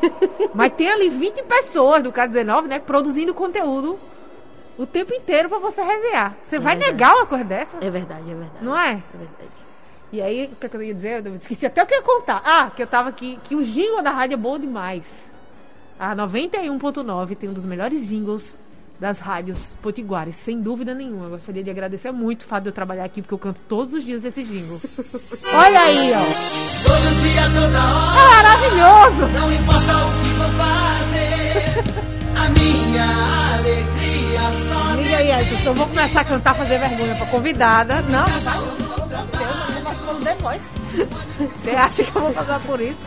Mas 0.54 0.74
tem 0.74 0.90
ali 0.92 1.10
20 1.10 1.42
pessoas 1.44 2.04
do 2.04 2.12
K19, 2.12 2.68
né, 2.68 2.80
produzindo 2.80 3.34
conteúdo 3.34 3.98
o 4.78 4.86
tempo 4.86 5.14
inteiro 5.14 5.48
pra 5.48 5.58
você 5.58 5.82
resenhar. 5.82 6.36
Você 6.50 6.60
vai 6.60 6.76
verdade. 6.76 6.92
negar 6.92 7.16
uma 7.16 7.26
coisa 7.26 7.46
dessa? 7.46 7.78
É 7.80 7.90
verdade, 7.90 8.24
é 8.30 8.36
verdade. 8.36 8.52
Não 8.66 8.78
é? 8.78 8.92
É 8.92 9.18
verdade. 9.18 9.52
E 10.14 10.22
aí, 10.22 10.48
o 10.54 10.56
que, 10.56 10.68
é 10.68 10.70
que 10.70 10.78
eu 10.78 10.84
ia 10.84 10.94
dizer? 10.94 11.26
Eu 11.26 11.34
esqueci 11.34 11.66
até 11.66 11.82
o 11.82 11.88
que 11.88 11.94
eu 11.96 11.98
ia 11.98 12.04
contar. 12.04 12.40
Ah, 12.46 12.70
que 12.70 12.84
eu 12.84 12.86
tava 12.86 13.10
aqui, 13.10 13.40
que 13.46 13.56
o 13.56 13.64
jingle 13.64 14.04
da 14.04 14.12
rádio 14.12 14.36
é 14.36 14.38
bom 14.38 14.60
demais. 14.60 15.02
A 16.00 16.16
91.9 16.16 17.36
tem 17.36 17.50
um 17.50 17.54
dos 17.54 17.66
melhores 17.66 18.08
jingles 18.08 18.56
das 19.00 19.18
rádios 19.18 19.58
potiguares, 19.82 20.36
sem 20.36 20.62
dúvida 20.62 20.94
nenhuma. 20.94 21.26
Eu 21.26 21.30
gostaria 21.32 21.64
de 21.64 21.70
agradecer 21.72 22.12
muito 22.12 22.44
o 22.44 22.46
fato 22.46 22.62
de 22.62 22.70
eu 22.70 22.74
trabalhar 22.74 23.06
aqui, 23.06 23.24
porque 23.24 23.34
eu 23.34 23.40
canto 23.40 23.60
todos 23.68 23.96
os 23.96 24.06
dias 24.06 24.24
esse 24.24 24.44
jingle. 24.44 24.80
Olha 25.52 25.82
aí, 25.82 26.12
ó. 26.14 26.24
Todo 26.84 27.22
dia, 27.24 27.42
toda 27.50 27.84
hora, 27.84 28.20
É 28.20 28.28
maravilhoso! 28.44 29.34
não 29.34 29.52
importa 29.52 29.98
o 29.98 30.12
que 30.22 30.30
vou 30.38 30.50
fazer. 30.60 31.64
A 32.38 32.50
minha 32.50 33.58
alegria 33.58 34.42
só 34.70 34.94
Liga 35.02 35.18
aí, 35.18 35.32
Ayrton. 35.32 35.70
Eu 35.70 35.74
vou 35.74 35.88
começar 35.88 36.22
a 36.22 36.26
cantar, 36.26 36.54
fazer 36.54 36.78
vergonha 36.78 37.16
pra 37.16 37.26
convidada. 37.26 38.02
Não, 38.04 38.26
não 38.26 38.84
eu 39.14 39.68
não 39.68 39.73
The 40.20 40.36
Voice. 40.36 40.66
Você 41.64 41.72
acha 41.72 42.04
que 42.04 42.16
eu 42.16 42.22
vou 42.22 42.34
passar 42.34 42.60
por 42.62 42.80
isso? 42.80 43.00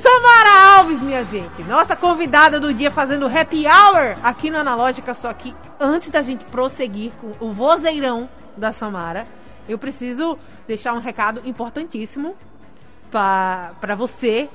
Samara 0.00 0.78
Alves, 0.78 1.00
minha 1.02 1.24
gente. 1.24 1.64
Nossa 1.64 1.96
convidada 1.96 2.60
do 2.60 2.72
dia 2.72 2.90
fazendo 2.90 3.26
happy 3.26 3.66
hour 3.66 4.16
aqui 4.22 4.48
no 4.48 4.58
Analógica. 4.58 5.12
Só 5.12 5.32
que 5.32 5.54
antes 5.80 6.10
da 6.10 6.22
gente 6.22 6.44
prosseguir 6.44 7.12
com 7.20 7.32
o 7.44 7.52
vozeirão 7.52 8.28
da 8.56 8.72
Samara, 8.72 9.26
eu 9.68 9.76
preciso 9.78 10.38
deixar 10.68 10.92
um 10.92 11.00
recado 11.00 11.42
importantíssimo 11.44 12.36
para 13.10 13.94
você, 13.96 14.48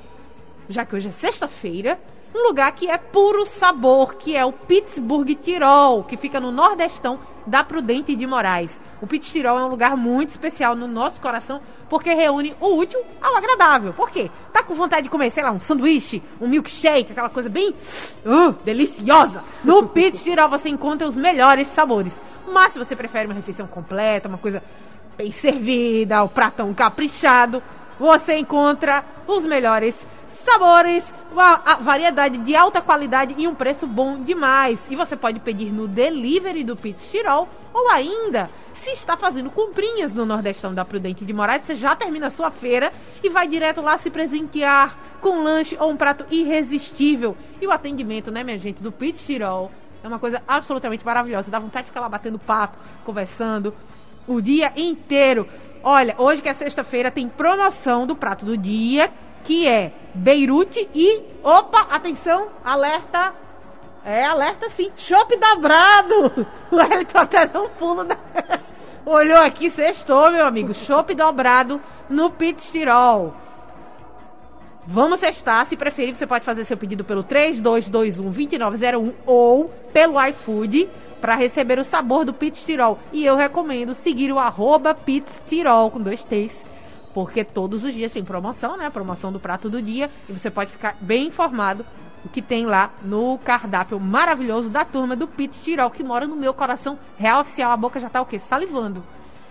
já 0.68 0.86
que 0.86 0.96
hoje 0.96 1.08
é 1.08 1.12
sexta-feira, 1.12 1.98
um 2.34 2.46
lugar 2.46 2.72
que 2.72 2.88
é 2.88 2.96
puro 2.96 3.44
sabor, 3.44 4.14
que 4.14 4.36
é 4.36 4.44
o 4.44 4.52
Pittsburgh 4.52 5.34
Tirol, 5.34 6.04
que 6.04 6.16
fica 6.16 6.40
no 6.40 6.50
nordestão 6.50 7.18
da 7.46 7.62
Prudente 7.62 8.14
de 8.14 8.26
Moraes. 8.26 8.70
O 9.00 9.06
Pitts 9.06 9.32
Tirol 9.32 9.58
é 9.58 9.64
um 9.64 9.68
lugar 9.68 9.96
muito 9.96 10.30
especial 10.30 10.76
no 10.76 10.86
nosso 10.86 11.20
coração, 11.20 11.60
porque 11.88 12.14
reúne 12.14 12.54
o 12.60 12.76
útil 12.76 13.00
ao 13.20 13.36
agradável. 13.36 13.92
Por 13.92 14.10
quê? 14.10 14.30
Tá 14.52 14.62
com 14.62 14.74
vontade 14.74 15.02
de 15.02 15.08
comer, 15.08 15.30
sei 15.30 15.42
lá, 15.42 15.50
um 15.50 15.60
sanduíche, 15.60 16.22
um 16.40 16.46
milkshake, 16.46 17.12
aquela 17.12 17.28
coisa 17.28 17.48
bem 17.48 17.74
uh, 18.24 18.52
deliciosa? 18.64 19.42
No 19.64 19.86
Pitts 19.90 20.22
Tirol 20.22 20.48
você 20.48 20.68
encontra 20.68 21.08
os 21.08 21.16
melhores 21.16 21.66
sabores. 21.68 22.14
Mas 22.50 22.72
se 22.72 22.78
você 22.78 22.94
prefere 22.94 23.26
uma 23.26 23.34
refeição 23.34 23.66
completa, 23.66 24.28
uma 24.28 24.38
coisa 24.38 24.62
bem 25.16 25.30
servida, 25.32 26.22
o 26.22 26.28
pratão 26.28 26.72
caprichado, 26.72 27.62
você 27.98 28.36
encontra 28.36 29.04
os 29.26 29.44
melhores 29.44 29.94
sabores, 30.44 31.04
uma 31.32 31.56
variedade 31.80 32.38
de 32.38 32.54
alta 32.54 32.80
qualidade 32.80 33.34
e 33.38 33.48
um 33.48 33.54
preço 33.54 33.86
bom 33.86 34.20
demais. 34.20 34.80
E 34.90 34.94
você 34.94 35.16
pode 35.16 35.40
pedir 35.40 35.72
no 35.72 35.88
delivery 35.88 36.62
do 36.62 36.76
Pit 36.76 37.00
Tirol 37.10 37.48
ou 37.72 37.90
ainda, 37.90 38.50
se 38.74 38.90
está 38.90 39.16
fazendo 39.16 39.50
comprinhas 39.50 40.12
no 40.12 40.26
Nordestão 40.26 40.74
da 40.74 40.84
Prudente 40.84 41.24
de 41.24 41.32
Moraes, 41.32 41.62
você 41.62 41.74
já 41.74 41.96
termina 41.96 42.26
a 42.26 42.30
sua 42.30 42.50
feira 42.50 42.92
e 43.22 43.30
vai 43.30 43.48
direto 43.48 43.80
lá 43.80 43.96
se 43.96 44.10
presentear 44.10 44.96
com 45.20 45.30
um 45.30 45.42
lanche 45.42 45.76
ou 45.80 45.90
um 45.90 45.96
prato 45.96 46.26
irresistível. 46.30 47.36
E 47.60 47.66
o 47.66 47.72
atendimento, 47.72 48.30
né, 48.30 48.44
minha 48.44 48.58
gente, 48.58 48.82
do 48.82 48.92
Pit 48.92 49.24
Tirol 49.24 49.70
é 50.04 50.08
uma 50.08 50.18
coisa 50.18 50.42
absolutamente 50.46 51.04
maravilhosa. 51.04 51.50
Dá 51.50 51.58
vontade 51.58 51.84
de 51.84 51.90
ficar 51.90 52.00
lá 52.00 52.08
batendo 52.08 52.38
papo, 52.38 52.76
conversando 53.04 53.74
o 54.26 54.40
dia 54.40 54.72
inteiro. 54.76 55.48
Olha, 55.82 56.14
hoje 56.18 56.42
que 56.42 56.48
é 56.48 56.54
sexta-feira 56.54 57.10
tem 57.10 57.28
promoção 57.28 58.06
do 58.06 58.14
prato 58.14 58.44
do 58.44 58.56
dia, 58.56 59.10
que 59.44 59.66
é 59.66 59.92
Beirute 60.14 60.88
e. 60.94 61.22
Opa, 61.42 61.86
atenção, 61.90 62.48
alerta. 62.64 63.34
É, 64.04 64.24
alerta 64.24 64.68
sim. 64.70 64.90
Chopp 64.96 65.36
dobrado. 65.36 66.46
O 66.70 66.76
Wellington 66.76 67.18
até 67.18 67.46
não 67.52 67.68
pulo 67.68 68.04
da. 68.04 68.16
Olhou 69.04 69.38
aqui, 69.38 69.70
sextou, 69.70 70.30
meu 70.30 70.46
amigo. 70.46 70.72
Chopp 70.72 71.14
dobrado 71.14 71.80
no 72.08 72.30
Pit 72.30 72.70
Tirol. 72.70 73.34
Vamos 74.86 75.20
testar. 75.20 75.66
Se 75.66 75.76
preferir, 75.76 76.16
você 76.16 76.26
pode 76.26 76.44
fazer 76.44 76.64
seu 76.64 76.76
pedido 76.76 77.04
pelo 77.04 77.22
3221-2901 77.24 79.12
ou 79.26 79.70
pelo 79.92 80.24
iFood 80.28 80.88
para 81.20 81.36
receber 81.36 81.78
o 81.78 81.84
sabor 81.84 82.24
do 82.24 82.32
Pit 82.32 82.64
Tirol. 82.64 82.98
E 83.12 83.24
eu 83.24 83.36
recomendo 83.36 83.94
seguir 83.94 84.32
o 84.32 84.38
arroba 84.38 84.94
Pits 84.94 85.42
Tirol 85.46 85.90
com 85.90 86.00
dois 86.00 86.24
T's. 86.24 86.52
Porque 87.14 87.44
todos 87.44 87.84
os 87.84 87.92
dias 87.92 88.12
tem 88.12 88.24
promoção, 88.24 88.76
né? 88.76 88.88
Promoção 88.90 89.32
do 89.32 89.38
prato 89.38 89.68
do 89.68 89.82
dia. 89.82 90.10
E 90.28 90.32
você 90.32 90.50
pode 90.50 90.70
ficar 90.70 90.96
bem 91.00 91.26
informado 91.26 91.84
do 92.22 92.28
que 92.28 92.40
tem 92.40 92.64
lá 92.64 92.92
no 93.02 93.38
cardápio 93.38 93.98
maravilhoso 93.98 94.70
da 94.70 94.84
turma 94.84 95.16
do 95.16 95.26
Pit 95.26 95.60
Tirol, 95.62 95.90
que 95.90 96.02
mora 96.02 96.26
no 96.26 96.36
meu 96.36 96.54
coração 96.54 96.98
real 97.16 97.40
oficial. 97.40 97.72
A 97.72 97.76
boca 97.76 98.00
já 98.00 98.08
tá 98.08 98.20
o 98.22 98.26
quê? 98.26 98.38
Salivando. 98.38 99.02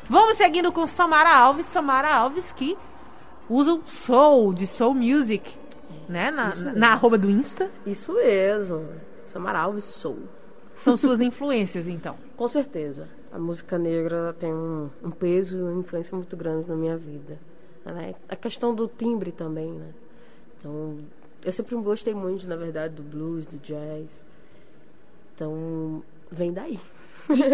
Vamos 0.10 0.38
seguindo 0.38 0.72
com 0.72 0.86
Samara 0.88 1.36
Alves. 1.36 1.66
Samara 1.68 2.14
Alves 2.14 2.52
que 2.52 2.78
usa 3.50 3.74
o 3.74 3.82
Soul, 3.86 4.54
de 4.54 4.66
Soul 4.66 4.94
Music, 4.94 5.56
né? 6.08 6.32
Na, 6.32 6.50
na, 6.56 6.74
na 6.74 6.92
arroba 6.94 7.18
do 7.18 7.30
Insta. 7.30 7.70
Isso 7.86 8.14
mesmo. 8.14 8.88
Samara 9.24 9.60
Alves 9.60 9.84
Soul. 9.84 10.24
São 10.78 10.98
suas 10.98 11.22
influências, 11.22 11.88
então. 11.88 12.16
Com 12.36 12.48
certeza. 12.48 13.08
A 13.32 13.38
música 13.38 13.78
negra 13.78 14.36
tem 14.38 14.54
um, 14.54 14.90
um 15.04 15.12
peso 15.12 15.58
e 15.58 15.62
uma 15.62 15.80
influência 15.80 16.16
muito 16.16 16.36
grande 16.36 16.68
na 16.68 16.76
minha 16.76 16.98
vida. 16.98 17.40
Né? 17.86 18.14
A 18.30 18.36
questão 18.36 18.74
do 18.76 18.88
timbre 18.88 19.32
também, 19.32 19.72
né? 19.72 19.88
Então, 20.60 20.98
eu 21.44 21.52
sempre 21.52 21.76
gostei 21.78 22.14
muito, 22.14 22.48
na 22.48 22.56
verdade, 22.56 22.94
do 22.96 23.02
blues, 23.04 23.46
do 23.46 23.58
jazz. 23.58 24.08
Então, 25.36 26.04
vem 26.32 26.52
daí. 26.54 26.80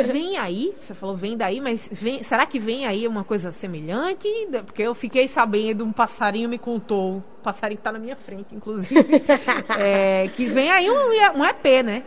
Vem 0.08 0.38
aí, 0.38 0.74
você 0.82 0.94
falou 0.94 1.16
vem 1.16 1.38
daí, 1.38 1.60
mas 1.62 1.88
vem, 1.92 2.24
será 2.24 2.46
que 2.46 2.58
vem 2.58 2.86
aí 2.88 3.06
uma 3.08 3.24
coisa 3.24 3.52
semelhante? 3.52 4.28
Porque 4.66 4.82
eu 4.82 4.96
fiquei 4.96 5.28
sabendo, 5.28 5.84
um 5.84 5.92
passarinho 5.92 6.50
me 6.50 6.58
contou, 6.58 7.18
um 7.18 7.22
passarinho 7.44 7.78
que 7.78 7.84
tá 7.84 7.92
na 7.92 8.00
minha 8.00 8.16
frente, 8.16 8.56
inclusive, 8.56 8.96
é, 9.78 10.30
que 10.30 10.46
vem 10.46 10.72
aí 10.72 10.90
um, 10.90 11.40
um 11.40 11.46
EP, 11.46 11.84
né? 11.84 12.04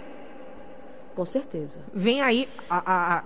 Com 1.14 1.24
certeza. 1.24 1.80
Vem 1.92 2.22
aí 2.22 2.48
a, 2.68 3.16
a- 3.18 3.24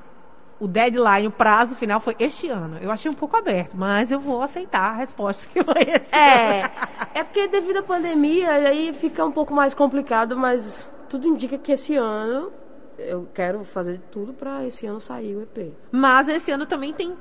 o 0.60 0.68
deadline, 0.68 1.26
o 1.26 1.30
prazo 1.30 1.74
final 1.76 2.00
foi 2.00 2.14
este 2.18 2.48
ano. 2.48 2.78
Eu 2.80 2.90
achei 2.90 3.10
um 3.10 3.14
pouco 3.14 3.36
aberto, 3.36 3.76
mas 3.76 4.10
eu 4.10 4.20
vou 4.20 4.40
aceitar 4.42 4.92
a 4.92 4.96
resposta 4.96 5.46
que 5.52 5.62
foi 5.62 5.82
esse. 5.82 6.14
É, 6.14 6.70
é 7.14 7.24
porque 7.24 7.48
devido 7.48 7.78
à 7.78 7.82
pandemia, 7.82 8.50
aí 8.52 8.92
fica 8.92 9.24
um 9.24 9.32
pouco 9.32 9.52
mais 9.52 9.74
complicado, 9.74 10.36
mas 10.36 10.90
tudo 11.08 11.28
indica 11.28 11.58
que 11.58 11.72
esse 11.72 11.96
ano 11.96 12.52
eu 12.98 13.26
quero 13.34 13.64
fazer 13.64 14.00
tudo 14.10 14.32
pra 14.32 14.64
esse 14.64 14.86
ano 14.86 15.00
sair 15.00 15.34
o 15.36 15.42
EP. 15.42 15.72
Mas 15.90 16.28
esse 16.28 16.50
ano 16.50 16.64
também 16.66 16.92
tem 16.92 17.14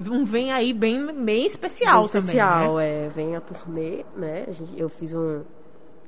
um 0.00 0.24
vem 0.24 0.52
aí 0.52 0.72
bem, 0.72 1.06
bem 1.12 1.46
especial, 1.46 1.96
Bem 1.96 2.04
especial, 2.04 2.68
também. 2.68 2.76
né? 2.76 3.06
é, 3.06 3.08
vem 3.08 3.36
a 3.36 3.40
turnê, 3.40 4.04
né? 4.16 4.44
A 4.46 4.52
gente, 4.52 4.78
eu 4.80 4.88
fiz 4.88 5.12
um, 5.12 5.42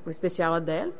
um 0.07 0.11
especial 0.11 0.55
Adele 0.55 0.95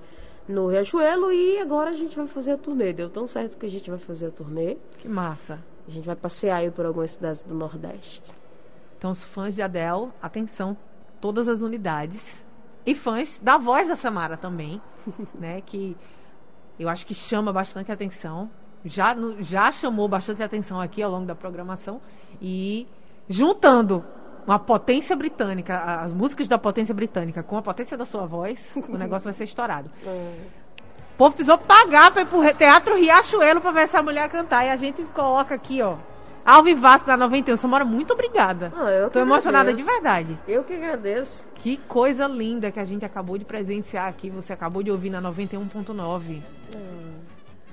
no 0.49 0.67
Riachuelo 0.67 1.33
e 1.33 1.59
agora 1.59 1.91
a 1.91 1.93
gente 1.93 2.17
vai 2.17 2.27
fazer 2.27 2.53
a 2.53 2.59
turnê. 2.59 2.93
Deu 2.93 3.09
tão 3.09 3.27
certo 3.27 3.57
que 3.57 3.67
a 3.67 3.71
gente 3.71 3.89
vai 3.89 3.99
fazer 3.99 4.27
a 4.27 4.31
turnê. 4.31 4.77
Que 4.99 5.09
massa. 5.09 5.59
A 5.87 5.91
gente 5.91 6.05
vai 6.05 6.17
passear 6.17 6.57
aí 6.57 6.71
por 6.71 6.87
algumas 6.87 7.13
cidades 7.13 7.43
do 7.43 7.55
Nordeste. 7.55 8.33
Então, 8.99 9.11
os 9.11 9.23
fãs 9.23 9.55
de 9.55 9.63
Adele, 9.63 10.11
atenção, 10.21 10.77
todas 11.21 11.49
as 11.49 11.63
unidades. 11.63 12.21
E 12.85 12.95
fãs 12.95 13.39
da 13.43 13.57
voz 13.59 13.89
da 13.89 13.97
Samara 13.97 14.37
também, 14.37 14.81
né? 15.35 15.61
Que 15.63 15.97
eu 16.79 16.89
acho 16.89 17.07
que 17.07 17.15
chama 17.15 17.53
bastante 17.53 17.91
atenção. 17.91 18.51
Já, 18.85 19.17
já 19.41 19.71
chamou 19.73 20.09
bastante 20.09 20.43
atenção 20.43 20.81
aqui 20.81 21.03
ao 21.03 21.11
longo 21.11 21.27
da 21.27 21.35
programação. 21.35 22.01
E 22.41 22.87
juntando 23.29 24.05
uma 24.47 24.59
potência 24.59 25.15
britânica, 25.17 25.79
as 26.03 26.13
músicas 26.13 26.49
da 26.49 26.59
potência 26.59 26.95
britânica 26.95 27.43
com 27.43 27.57
a 27.57 27.63
potência 27.63 27.97
da 27.97 28.05
sua 28.07 28.27
voz, 28.27 28.59
o 28.89 28.97
negócio 28.97 29.25
vai 29.25 29.33
ser 29.35 29.45
estourado. 29.45 29.91
O 31.13 31.23
povo 31.25 31.35
precisou 31.37 31.59
pagar 31.59 32.11
pra 32.13 32.23
ir 32.23 32.27
pro 32.27 32.41
Teatro 32.55 32.97
Riachuelo 32.97 33.61
pra 33.61 33.71
ver 33.73 33.83
essa 33.83 34.01
mulher 34.03 34.27
cantar. 34.31 34.65
E 34.65 34.71
a 34.71 34.77
gente 34.79 35.03
coloca 35.13 35.55
aqui, 35.55 35.83
ó. 35.83 35.97
Alvivaço 36.43 37.05
da 37.05 37.15
91. 37.15 37.59
Samara, 37.59 37.85
muito 37.85 38.15
obrigada. 38.15 38.73
Ah, 38.75 38.89
eu 38.91 39.11
Tô 39.11 39.19
emocionada 39.19 39.71
de 39.75 39.83
agradeço. 39.83 40.03
verdade. 40.03 40.39
Eu 40.49 40.65
que 40.65 40.73
agradeço. 40.73 41.45
Que 41.57 41.77
coisa 41.77 42.27
linda 42.27 42.71
que 42.71 42.81
a 42.81 42.87
gente 42.87 43.05
acabou 43.05 43.37
de 43.37 43.45
presenciar 43.45 44.09
aqui. 44.09 44.31
Você 44.31 44.55
acabou 44.55 44.83
de 44.83 44.91
ouvir 44.91 45.11
na 45.11 45.21
91.9. 45.21 46.41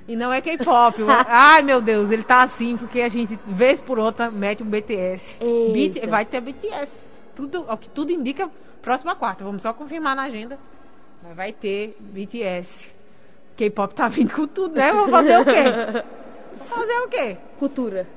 E 0.08 0.16
não 0.16 0.32
é 0.32 0.42
K-pop. 0.42 1.02
Ai, 1.28 1.62
meu 1.62 1.82
Deus, 1.82 2.12
ele 2.12 2.24
tá 2.24 2.44
assim 2.44 2.78
porque 2.78 3.02
a 3.02 3.10
gente, 3.10 3.38
vez 3.46 3.82
por 3.82 4.00
outra, 4.00 4.32
mete 4.32 4.64
um 4.64 4.66
BTS. 4.66 5.24
Eita. 5.42 6.08
Vai 6.08 6.26
ter 6.26 6.40
BTS. 6.40 6.92
Tudo, 7.36 7.66
ao 7.68 7.78
que 7.78 7.90
tudo 7.90 8.12
indica, 8.12 8.50
próxima 8.82 9.16
quarta. 9.16 9.44
Vamos 9.44 9.62
só 9.62 9.74
confirmar 9.74 10.16
na 10.16 10.24
agenda. 10.24 10.58
Mas 11.22 11.36
vai 11.36 11.52
ter 11.52 11.98
BTS. 12.00 12.96
K-pop 13.58 13.94
tá 13.94 14.08
vindo 14.08 14.34
com 14.34 14.48
tudo, 14.48 14.76
né? 14.76 14.94
Vamos 14.94 15.12
fazer 15.12 15.38
o 15.40 15.46
quê? 15.46 16.04
Vamos 16.58 16.70
fazer 16.70 17.00
o 17.00 17.08
quê? 17.08 17.38
Cultura. 17.60 18.08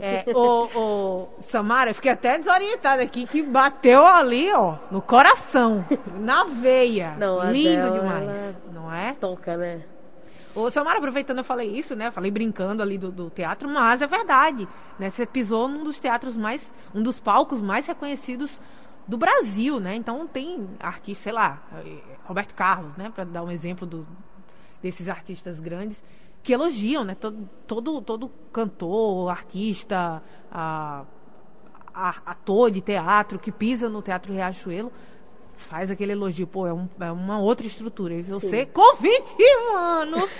É, 0.00 0.24
ô, 0.32 0.68
ô, 0.74 1.28
Samara, 1.40 1.90
eu 1.90 1.94
fiquei 1.94 2.12
até 2.12 2.38
desorientada 2.38 3.02
aqui, 3.02 3.26
que 3.26 3.42
bateu 3.42 4.04
ali, 4.06 4.52
ó, 4.52 4.76
no 4.90 5.02
coração, 5.02 5.84
na 6.20 6.44
veia. 6.44 7.16
Não, 7.18 7.50
Lindo 7.50 7.82
dela, 7.82 7.98
demais, 7.98 8.56
não 8.72 8.92
é? 8.92 9.16
Toca, 9.18 9.56
né? 9.56 9.82
Ô, 10.58 10.70
Samara, 10.72 10.98
aproveitando, 10.98 11.38
eu 11.38 11.44
falei 11.44 11.68
isso, 11.70 11.94
né? 11.94 12.08
Eu 12.08 12.12
falei 12.12 12.32
brincando 12.32 12.82
ali 12.82 12.98
do, 12.98 13.12
do 13.12 13.30
teatro, 13.30 13.68
mas 13.68 14.02
é 14.02 14.08
verdade. 14.08 14.66
Né? 14.98 15.08
Você 15.08 15.24
pisou 15.24 15.68
num 15.68 15.84
dos 15.84 16.00
teatros 16.00 16.36
mais. 16.36 16.68
um 16.92 17.00
dos 17.00 17.20
palcos 17.20 17.60
mais 17.60 17.86
reconhecidos 17.86 18.58
do 19.06 19.16
Brasil, 19.16 19.78
né? 19.78 19.94
Então 19.94 20.26
tem 20.26 20.68
artistas, 20.80 21.22
sei 21.22 21.32
lá, 21.32 21.62
eh, 21.84 21.98
Roberto 22.24 22.54
Carlos, 22.56 22.92
né? 22.96 23.08
Para 23.14 23.22
dar 23.22 23.44
um 23.44 23.50
exemplo 23.52 23.86
do, 23.86 24.04
desses 24.82 25.08
artistas 25.08 25.60
grandes, 25.60 25.96
que 26.42 26.52
elogiam, 26.52 27.04
né? 27.04 27.14
Todo, 27.14 27.48
todo, 27.64 28.00
todo 28.02 28.28
cantor, 28.52 29.30
artista, 29.30 30.20
a- 30.50 31.04
a- 31.94 32.22
ator 32.26 32.70
de 32.72 32.80
teatro 32.80 33.38
que 33.38 33.52
pisa 33.52 33.88
no 33.88 34.02
Teatro 34.02 34.32
Riachuelo 34.32 34.92
faz 35.58 35.90
aquele 35.90 36.12
elogio. 36.12 36.46
Pô, 36.46 36.66
é, 36.66 36.72
um- 36.72 36.88
é 37.00 37.10
uma 37.12 37.38
outra 37.38 37.66
estrutura. 37.66 38.14
E 38.14 38.22
você, 38.22 38.64
com 38.66 38.96
21 38.96 39.76
anos, 39.76 40.30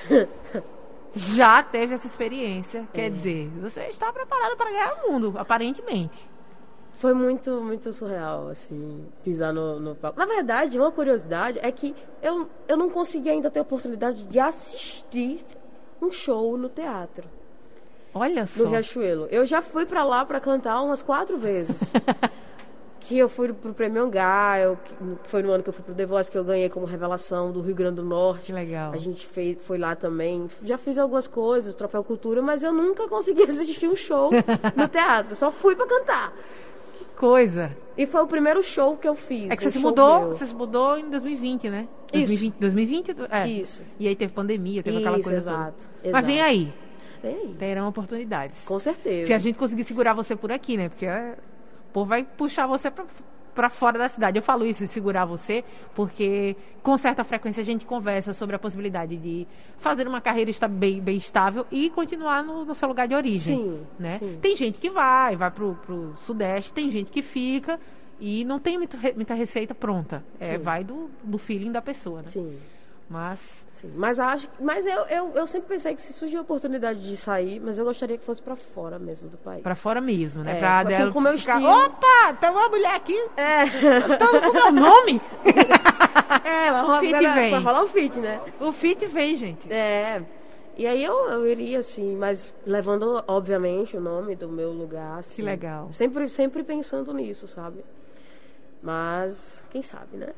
já 1.15 1.63
teve 1.63 1.95
essa 1.95 2.07
experiência. 2.07 2.89
Quer 2.93 3.11
dizer, 3.11 3.49
você 3.61 3.83
está 3.85 4.13
preparado 4.13 4.57
para 4.57 4.71
ganhar 4.71 4.95
o 5.05 5.13
mundo, 5.13 5.35
aparentemente. 5.37 6.29
Foi 6.99 7.15
muito, 7.15 7.51
muito 7.61 7.93
surreal, 7.93 8.49
assim, 8.49 9.07
pisar 9.23 9.53
no, 9.53 9.79
no 9.79 9.95
palco. 9.95 10.19
Na 10.19 10.27
verdade, 10.27 10.77
uma 10.79 10.91
curiosidade 10.91 11.59
é 11.63 11.71
que 11.71 11.95
eu, 12.21 12.49
eu 12.67 12.77
não 12.77 12.91
consegui 12.91 13.31
ainda 13.31 13.49
ter 13.51 13.61
a 13.61 13.63
oportunidade 13.63 14.25
de 14.27 14.41
assistir 14.41 15.45
um 16.03 16.11
show 16.11 16.57
no 16.57 16.69
teatro, 16.69 17.29
Olha 18.13 18.43
no 18.43 18.47
só. 18.49 18.69
Riachuelo. 18.69 19.29
Eu 19.31 19.45
já 19.45 19.63
fui 19.63 19.87
pra 19.87 20.03
lá 20.03 20.25
pra 20.25 20.41
cantar 20.41 20.83
umas 20.83 21.01
quatro 21.03 21.39
vezes. 21.39 21.77
que 23.09 23.16
eu 23.16 23.27
fui 23.27 23.51
pro 23.55 23.73
Prêmio 23.73 24.03
Angá, 24.05 24.59
eu, 24.61 24.77
que 24.77 25.31
foi 25.31 25.42
no 25.42 25.51
ano 25.51 25.62
que 25.62 25.71
eu 25.71 25.73
fui 25.73 25.83
pro 25.83 25.94
The 25.94 26.05
Voice, 26.05 26.31
que 26.31 26.37
eu 26.37 26.44
ganhei 26.44 26.68
como 26.68 26.85
revelação 26.85 27.51
do 27.51 27.62
Rio 27.62 27.75
Grande 27.75 27.97
do 27.97 28.05
Norte. 28.05 28.44
Que 28.44 28.53
legal. 28.53 28.92
A 28.92 28.99
gente 28.99 29.27
fez, 29.27 29.57
foi 29.62 29.79
lá 29.79 29.97
também. 29.97 30.47
Já 30.62 30.77
fiz 30.77 30.99
algumas 30.99 31.27
coisas, 31.27 31.75
Troféu 31.75 32.05
Cultura, 32.05 32.42
mas 32.42 32.62
eu 32.62 32.71
nunca 32.71 33.09
consegui 33.09 33.44
assistir 33.49 33.88
um 33.88 33.97
show 33.97 34.31
no 34.77 34.88
teatro. 34.88 35.35
Só 35.35 35.51
fui 35.51 35.75
pra 35.75 35.87
cantar. 35.87 36.35
Que 36.99 37.05
coisa. 37.16 37.75
E 37.97 38.05
foi 38.05 38.21
o 38.21 38.27
primeiro 38.27 38.62
show 38.62 38.94
que 38.99 39.09
eu 39.09 39.14
fiz. 39.14 39.51
É 39.51 39.57
que 39.57 39.62
você 39.64 39.71
se 39.71 39.79
mudou, 39.79 40.21
meu. 40.21 40.29
você 40.35 40.44
se 40.44 40.55
mudou 40.55 40.99
em 40.99 41.09
2020, 41.09 41.71
né? 41.71 41.88
Isso. 42.12 42.27
2020, 42.27 42.55
2020? 42.59 43.16
É. 43.31 43.49
Isso. 43.49 43.83
E 43.99 44.07
aí 44.07 44.14
teve 44.14 44.35
pandemia, 44.35 44.83
teve 44.83 44.99
aquela 44.99 45.16
Isso, 45.16 45.25
coisa 45.25 45.38
exato, 45.38 45.73
toda. 45.79 46.09
exato. 46.09 46.12
Mas 46.12 46.27
vem 46.27 46.42
aí, 46.42 46.73
Tem, 47.23 47.55
terão 47.55 47.88
oportunidades. 47.88 48.61
com 48.66 48.79
certeza. 48.79 49.29
Se 49.29 49.33
a 49.33 49.38
gente 49.38 49.59
conseguir 49.59 49.85
segurar 49.85 50.12
você 50.12 50.37
por 50.37 50.53
aqui, 50.53 50.77
né? 50.77 50.90
Porque 50.90 51.07
é, 51.07 51.37
povo 51.99 52.05
vai 52.05 52.25
puxar 52.25 52.67
você 52.67 52.91
pra, 52.91 53.05
pra 53.55 53.69
fora 53.69 53.99
da 53.99 54.09
cidade. 54.09 54.39
Eu 54.39 54.43
falo 54.43 54.65
isso, 54.65 54.85
de 54.85 54.89
segurar 54.89 55.25
você, 55.25 55.65
porque 55.95 56.57
com 56.83 56.97
certa 56.97 57.25
frequência 57.25 57.61
a 57.61 57.65
gente 57.65 57.85
conversa 57.85 58.33
sobre 58.33 58.55
a 58.55 58.59
possibilidade 58.59 59.17
de 59.17 59.47
fazer 59.79 60.07
uma 60.07 60.21
carreira 60.21 60.51
bem, 60.69 61.01
bem 61.01 61.17
estável 61.17 61.67
e 61.71 61.91
continuar 61.91 62.43
no, 62.45 62.65
no 62.65 62.75
seu 62.75 62.89
lugar 62.89 63.09
de 63.09 63.15
origem. 63.15 63.57
Sim, 63.57 63.87
né? 63.99 64.19
sim. 64.19 64.39
Tem 64.41 64.55
gente 64.55 64.79
que 64.79 64.91
vai, 64.91 65.37
vai 65.37 65.51
pro, 65.51 65.75
pro 65.85 66.15
Sudeste, 66.19 66.73
tem 66.73 66.91
gente 66.91 67.11
que 67.11 67.23
fica 67.23 67.81
e 68.21 68.45
não 68.45 68.59
tem 68.59 68.79
muita 68.79 69.35
receita 69.35 69.75
pronta. 69.75 70.25
É, 70.39 70.57
vai 70.57 70.85
do, 70.85 71.11
do 71.23 71.39
feeling 71.39 71.73
da 71.73 71.83
pessoa, 71.83 72.23
né? 72.23 72.29
Sim, 72.29 72.59
Mas 73.11 73.57
sim. 73.73 73.90
Mas, 73.97 74.21
acho, 74.21 74.47
mas 74.61 74.85
eu, 74.85 75.01
eu, 75.07 75.33
eu 75.35 75.47
sempre 75.47 75.68
pensei 75.68 75.94
que 75.94 76.03
se 76.03 76.12
surgir 76.12 76.37
a 76.37 76.42
oportunidade 76.42 77.01
de 77.03 77.16
sair, 77.16 77.59
mas 77.59 77.79
eu 77.79 77.85
gostaria 77.87 78.18
que 78.18 78.25
fosse 78.25 78.42
pra 78.42 78.55
fora 78.55 78.99
mesmo 78.99 79.31
do 79.31 79.38
país. 79.38 79.62
pra 79.62 79.75
fora 79.75 79.99
mesmo, 79.99 80.42
né? 80.44 80.57
É, 80.57 80.59
pra 80.59 80.81
assim 80.81 80.88
dela 80.88 81.12
como 81.12 81.27
eu 81.29 81.38
ficar, 81.38 81.57
estilo. 81.59 81.85
Opa, 81.87 82.35
tem 82.38 82.51
uma 82.51 82.68
mulher 82.68 82.94
aqui, 82.94 83.16
É. 83.37 83.64
então 84.14 84.40
com 84.42 84.53
meu 84.53 84.73
nome. 84.73 85.21
é, 86.44 86.71
vai 86.71 86.83
O 86.85 87.01
fit 87.01 87.12
vai, 87.12 87.35
vem. 87.51 87.62
rolar 87.62 87.83
o 87.83 87.88
fit, 87.88 88.18
né? 88.18 88.40
O 88.61 88.73
fit 88.73 89.07
vem, 89.07 89.37
gente. 89.37 89.73
É. 89.73 90.23
E 90.77 90.87
aí 90.87 91.03
eu, 91.03 91.14
eu 91.31 91.49
iria, 91.49 91.79
assim, 91.79 92.14
mas 92.14 92.55
levando, 92.66 93.25
obviamente, 93.27 93.97
o 93.97 94.01
nome 94.01 94.37
do 94.37 94.49
meu 94.51 94.71
lugar. 94.71 95.18
Assim, 95.21 95.37
Que 95.37 95.42
legal. 95.42 95.88
Sempre, 95.92 96.29
sempre 96.29 96.62
pensando 96.62 97.12
nisso, 97.14 97.49
sabe? 97.49 97.83
Mas, 98.83 99.64
quem 99.71 99.83
sabe, 99.83 100.16
né? 100.18 100.29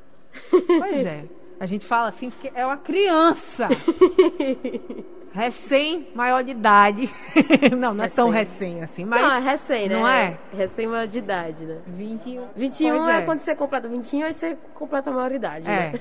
Pois 0.50 1.04
é. 1.04 1.24
A 1.60 1.66
gente 1.66 1.84
fala 1.86 2.08
assim 2.08 2.30
porque 2.30 2.50
é 2.54 2.64
uma 2.64 2.78
criança. 2.78 3.68
Recém 5.32 6.08
maior 6.14 6.42
de 6.42 6.50
idade. 6.50 7.08
Não, 7.78 7.94
não 7.94 8.04
é 8.04 8.08
tão 8.08 8.30
Recém. 8.30 8.78
recém 8.78 8.82
assim, 8.82 9.04
mas. 9.04 9.22
não, 9.22 9.30
é 9.30 9.38
recém, 9.38 9.88
né? 9.88 9.94
Não 10.00 10.08
é? 10.08 10.38
Recém 10.52 10.88
maior 10.88 11.06
de 11.06 11.18
idade, 11.18 11.64
né? 11.64 11.78
21. 11.86 12.46
21 12.56 12.96
Pois 12.98 13.08
é. 13.14 13.22
quando 13.22 13.38
você 13.40 13.54
completa 13.54 13.86
21, 13.88 14.24
aí 14.24 14.32
você 14.32 14.58
completa 14.74 15.10
a 15.10 15.12
maioridade, 15.12 15.68
É. 15.68 15.92
né? 15.92 16.00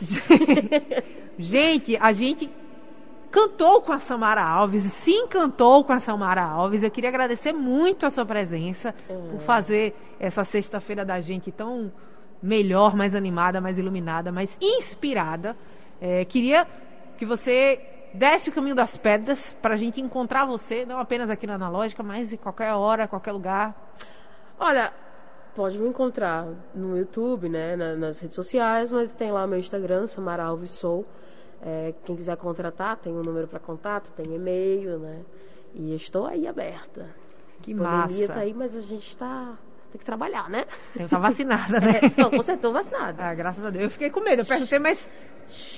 Gente, 1.38 1.96
a 2.00 2.12
gente 2.12 2.50
cantou 3.30 3.82
com 3.82 3.92
a 3.92 3.98
Samara 3.98 4.42
Alves, 4.42 4.84
se 5.02 5.10
encantou 5.12 5.84
com 5.84 5.92
a 5.92 5.98
Samara 6.00 6.42
Alves. 6.42 6.82
Eu 6.82 6.90
queria 6.90 7.10
agradecer 7.10 7.52
muito 7.52 8.06
a 8.06 8.10
sua 8.10 8.24
presença 8.24 8.94
por 9.06 9.40
fazer 9.40 9.94
essa 10.18 10.44
sexta-feira 10.44 11.04
da 11.04 11.20
gente 11.20 11.50
tão 11.52 11.92
melhor, 12.44 12.94
mais 12.94 13.14
animada, 13.14 13.60
mais 13.60 13.78
iluminada, 13.78 14.30
mais 14.30 14.56
inspirada. 14.60 15.56
É, 16.00 16.24
queria 16.24 16.66
que 17.16 17.24
você 17.24 17.80
desse 18.12 18.50
o 18.50 18.52
caminho 18.52 18.76
das 18.76 18.96
pedras 18.96 19.56
para 19.62 19.74
a 19.74 19.76
gente 19.76 20.00
encontrar 20.00 20.44
você, 20.44 20.84
não 20.84 20.98
apenas 20.98 21.30
aqui 21.30 21.46
na 21.46 21.54
Analógica, 21.54 22.02
mas 22.02 22.32
em 22.32 22.36
qualquer 22.36 22.72
hora, 22.74 23.08
qualquer 23.08 23.32
lugar. 23.32 23.74
Olha, 24.58 24.92
pode 25.54 25.78
me 25.78 25.88
encontrar 25.88 26.46
no 26.74 26.96
YouTube, 26.98 27.48
né? 27.48 27.74
na- 27.76 27.94
nas 27.96 28.20
redes 28.20 28.34
sociais, 28.36 28.90
mas 28.92 29.12
tem 29.12 29.32
lá 29.32 29.46
meu 29.46 29.58
Instagram, 29.58 30.06
Samara 30.06 30.44
Alves 30.44 30.70
Sou. 30.70 31.04
É, 31.62 31.94
quem 32.04 32.14
quiser 32.14 32.36
contratar, 32.36 32.98
tem 32.98 33.12
um 33.12 33.22
número 33.22 33.48
para 33.48 33.58
contato, 33.58 34.12
tem 34.12 34.34
e-mail, 34.34 34.98
né? 34.98 35.22
E 35.74 35.94
estou 35.94 36.26
aí 36.26 36.46
aberta. 36.46 37.06
Que 37.62 37.72
A 37.72 37.76
pandemia 37.78 38.26
massa. 38.28 38.34
tá 38.34 38.40
aí, 38.40 38.52
mas 38.52 38.76
a 38.76 38.82
gente 38.82 39.08
está 39.08 39.54
tem 39.94 39.98
que 40.00 40.04
trabalhar, 40.04 40.50
né? 40.50 40.64
Eu 40.98 41.08
tá 41.08 41.18
vacinada, 41.18 41.78
né? 41.78 42.00
É, 42.02 42.20
não, 42.20 42.28
com 42.28 42.42
certeza, 42.42 42.58
tô 42.58 42.72
vacinada. 42.72 43.24
Ah, 43.24 43.34
graças 43.34 43.64
a 43.64 43.70
Deus. 43.70 43.84
Eu 43.84 43.90
fiquei 43.90 44.10
com 44.10 44.20
medo, 44.20 44.42
eu 44.42 44.46
perguntei, 44.46 44.78
mas. 44.80 45.08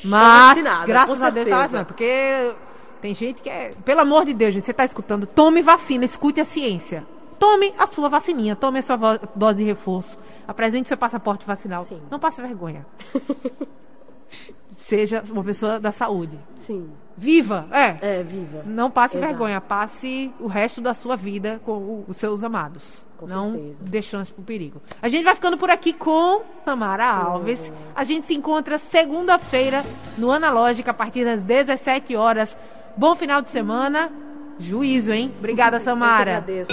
Mas, 0.03 0.49
vacinada, 0.49 0.87
graças 0.87 1.23
a 1.23 1.31
Deus, 1.31 1.49
tá 1.49 1.59
vacinada. 1.59 1.85
Porque 1.85 2.55
tem 3.03 3.15
gente 3.15 3.43
que 3.43 3.51
é. 3.51 3.71
Pelo 3.85 4.01
amor 4.01 4.25
de 4.25 4.33
Deus, 4.33 4.55
gente, 4.55 4.65
você 4.65 4.73
tá 4.73 4.87
escutando, 4.87 5.27
tome 5.27 5.61
vacina, 5.61 6.07
escute 6.07 6.41
a 6.41 6.45
ciência. 6.45 7.07
Tome 7.39 7.75
a 7.77 7.87
sua 7.87 8.09
vacininha, 8.09 8.57
tome 8.57 8.79
a 8.79 8.83
sua 8.83 8.97
dose 9.35 9.59
de 9.59 9.65
reforço. 9.65 10.17
Apresente 10.49 10.89
seu 10.89 10.97
passaporte 10.97 11.47
vacinal. 11.47 11.83
Sim. 11.85 12.01
Não 12.11 12.19
passe 12.19 12.41
vergonha. 12.41 12.87
Seja 14.79 15.23
uma 15.31 15.45
pessoa 15.45 15.79
da 15.79 15.91
saúde. 15.91 16.39
Sim. 16.61 16.91
Viva! 17.17 17.67
É. 17.73 17.97
É, 18.19 18.23
viva. 18.23 18.63
Não 18.67 18.91
passe 18.91 19.17
Exato. 19.17 19.29
vergonha, 19.33 19.61
passe 19.61 20.31
o 20.39 20.47
resto 20.47 20.81
da 20.81 20.93
sua 20.95 21.17
vida 21.17 21.61
com 21.65 21.73
o- 21.73 22.05
os 22.09 22.17
seus 22.17 22.45
amados. 22.45 23.05
Com 23.17 23.27
não 23.27 23.53
certeza. 23.53 23.77
dê 23.81 24.03
chance 24.03 24.31
pro 24.31 24.43
perigo. 24.45 24.83
A 25.01 25.09
gente 25.09 25.25
vai 25.25 25.35
ficando 25.35 25.57
por 25.57 25.71
aqui 25.71 25.95
com 25.95 26.43
Tamara 26.67 27.07
Alves. 27.07 27.73
A 27.95 28.05
gente 28.05 28.27
se 28.27 28.35
encontra 28.35 28.77
segunda-feira 28.77 29.83
no 30.19 30.31
Analógica 30.31 30.91
a 30.91 30.95
partir 30.95 31.25
das 31.25 31.41
17 31.43 32.15
horas. 32.15 32.55
Bom 32.95 33.15
final 33.15 33.41
de 33.41 33.51
semana. 33.51 34.11
Juízo, 34.59 35.13
hein? 35.13 35.33
Obrigada, 35.39 35.79
Eu 35.81 35.81
Samara. 35.81 36.37
agradeço. 36.39 36.73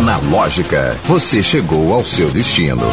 Analógica, 0.00 0.96
você 1.04 1.42
chegou 1.42 1.92
ao 1.92 2.04
seu 2.04 2.30
destino. 2.30 2.86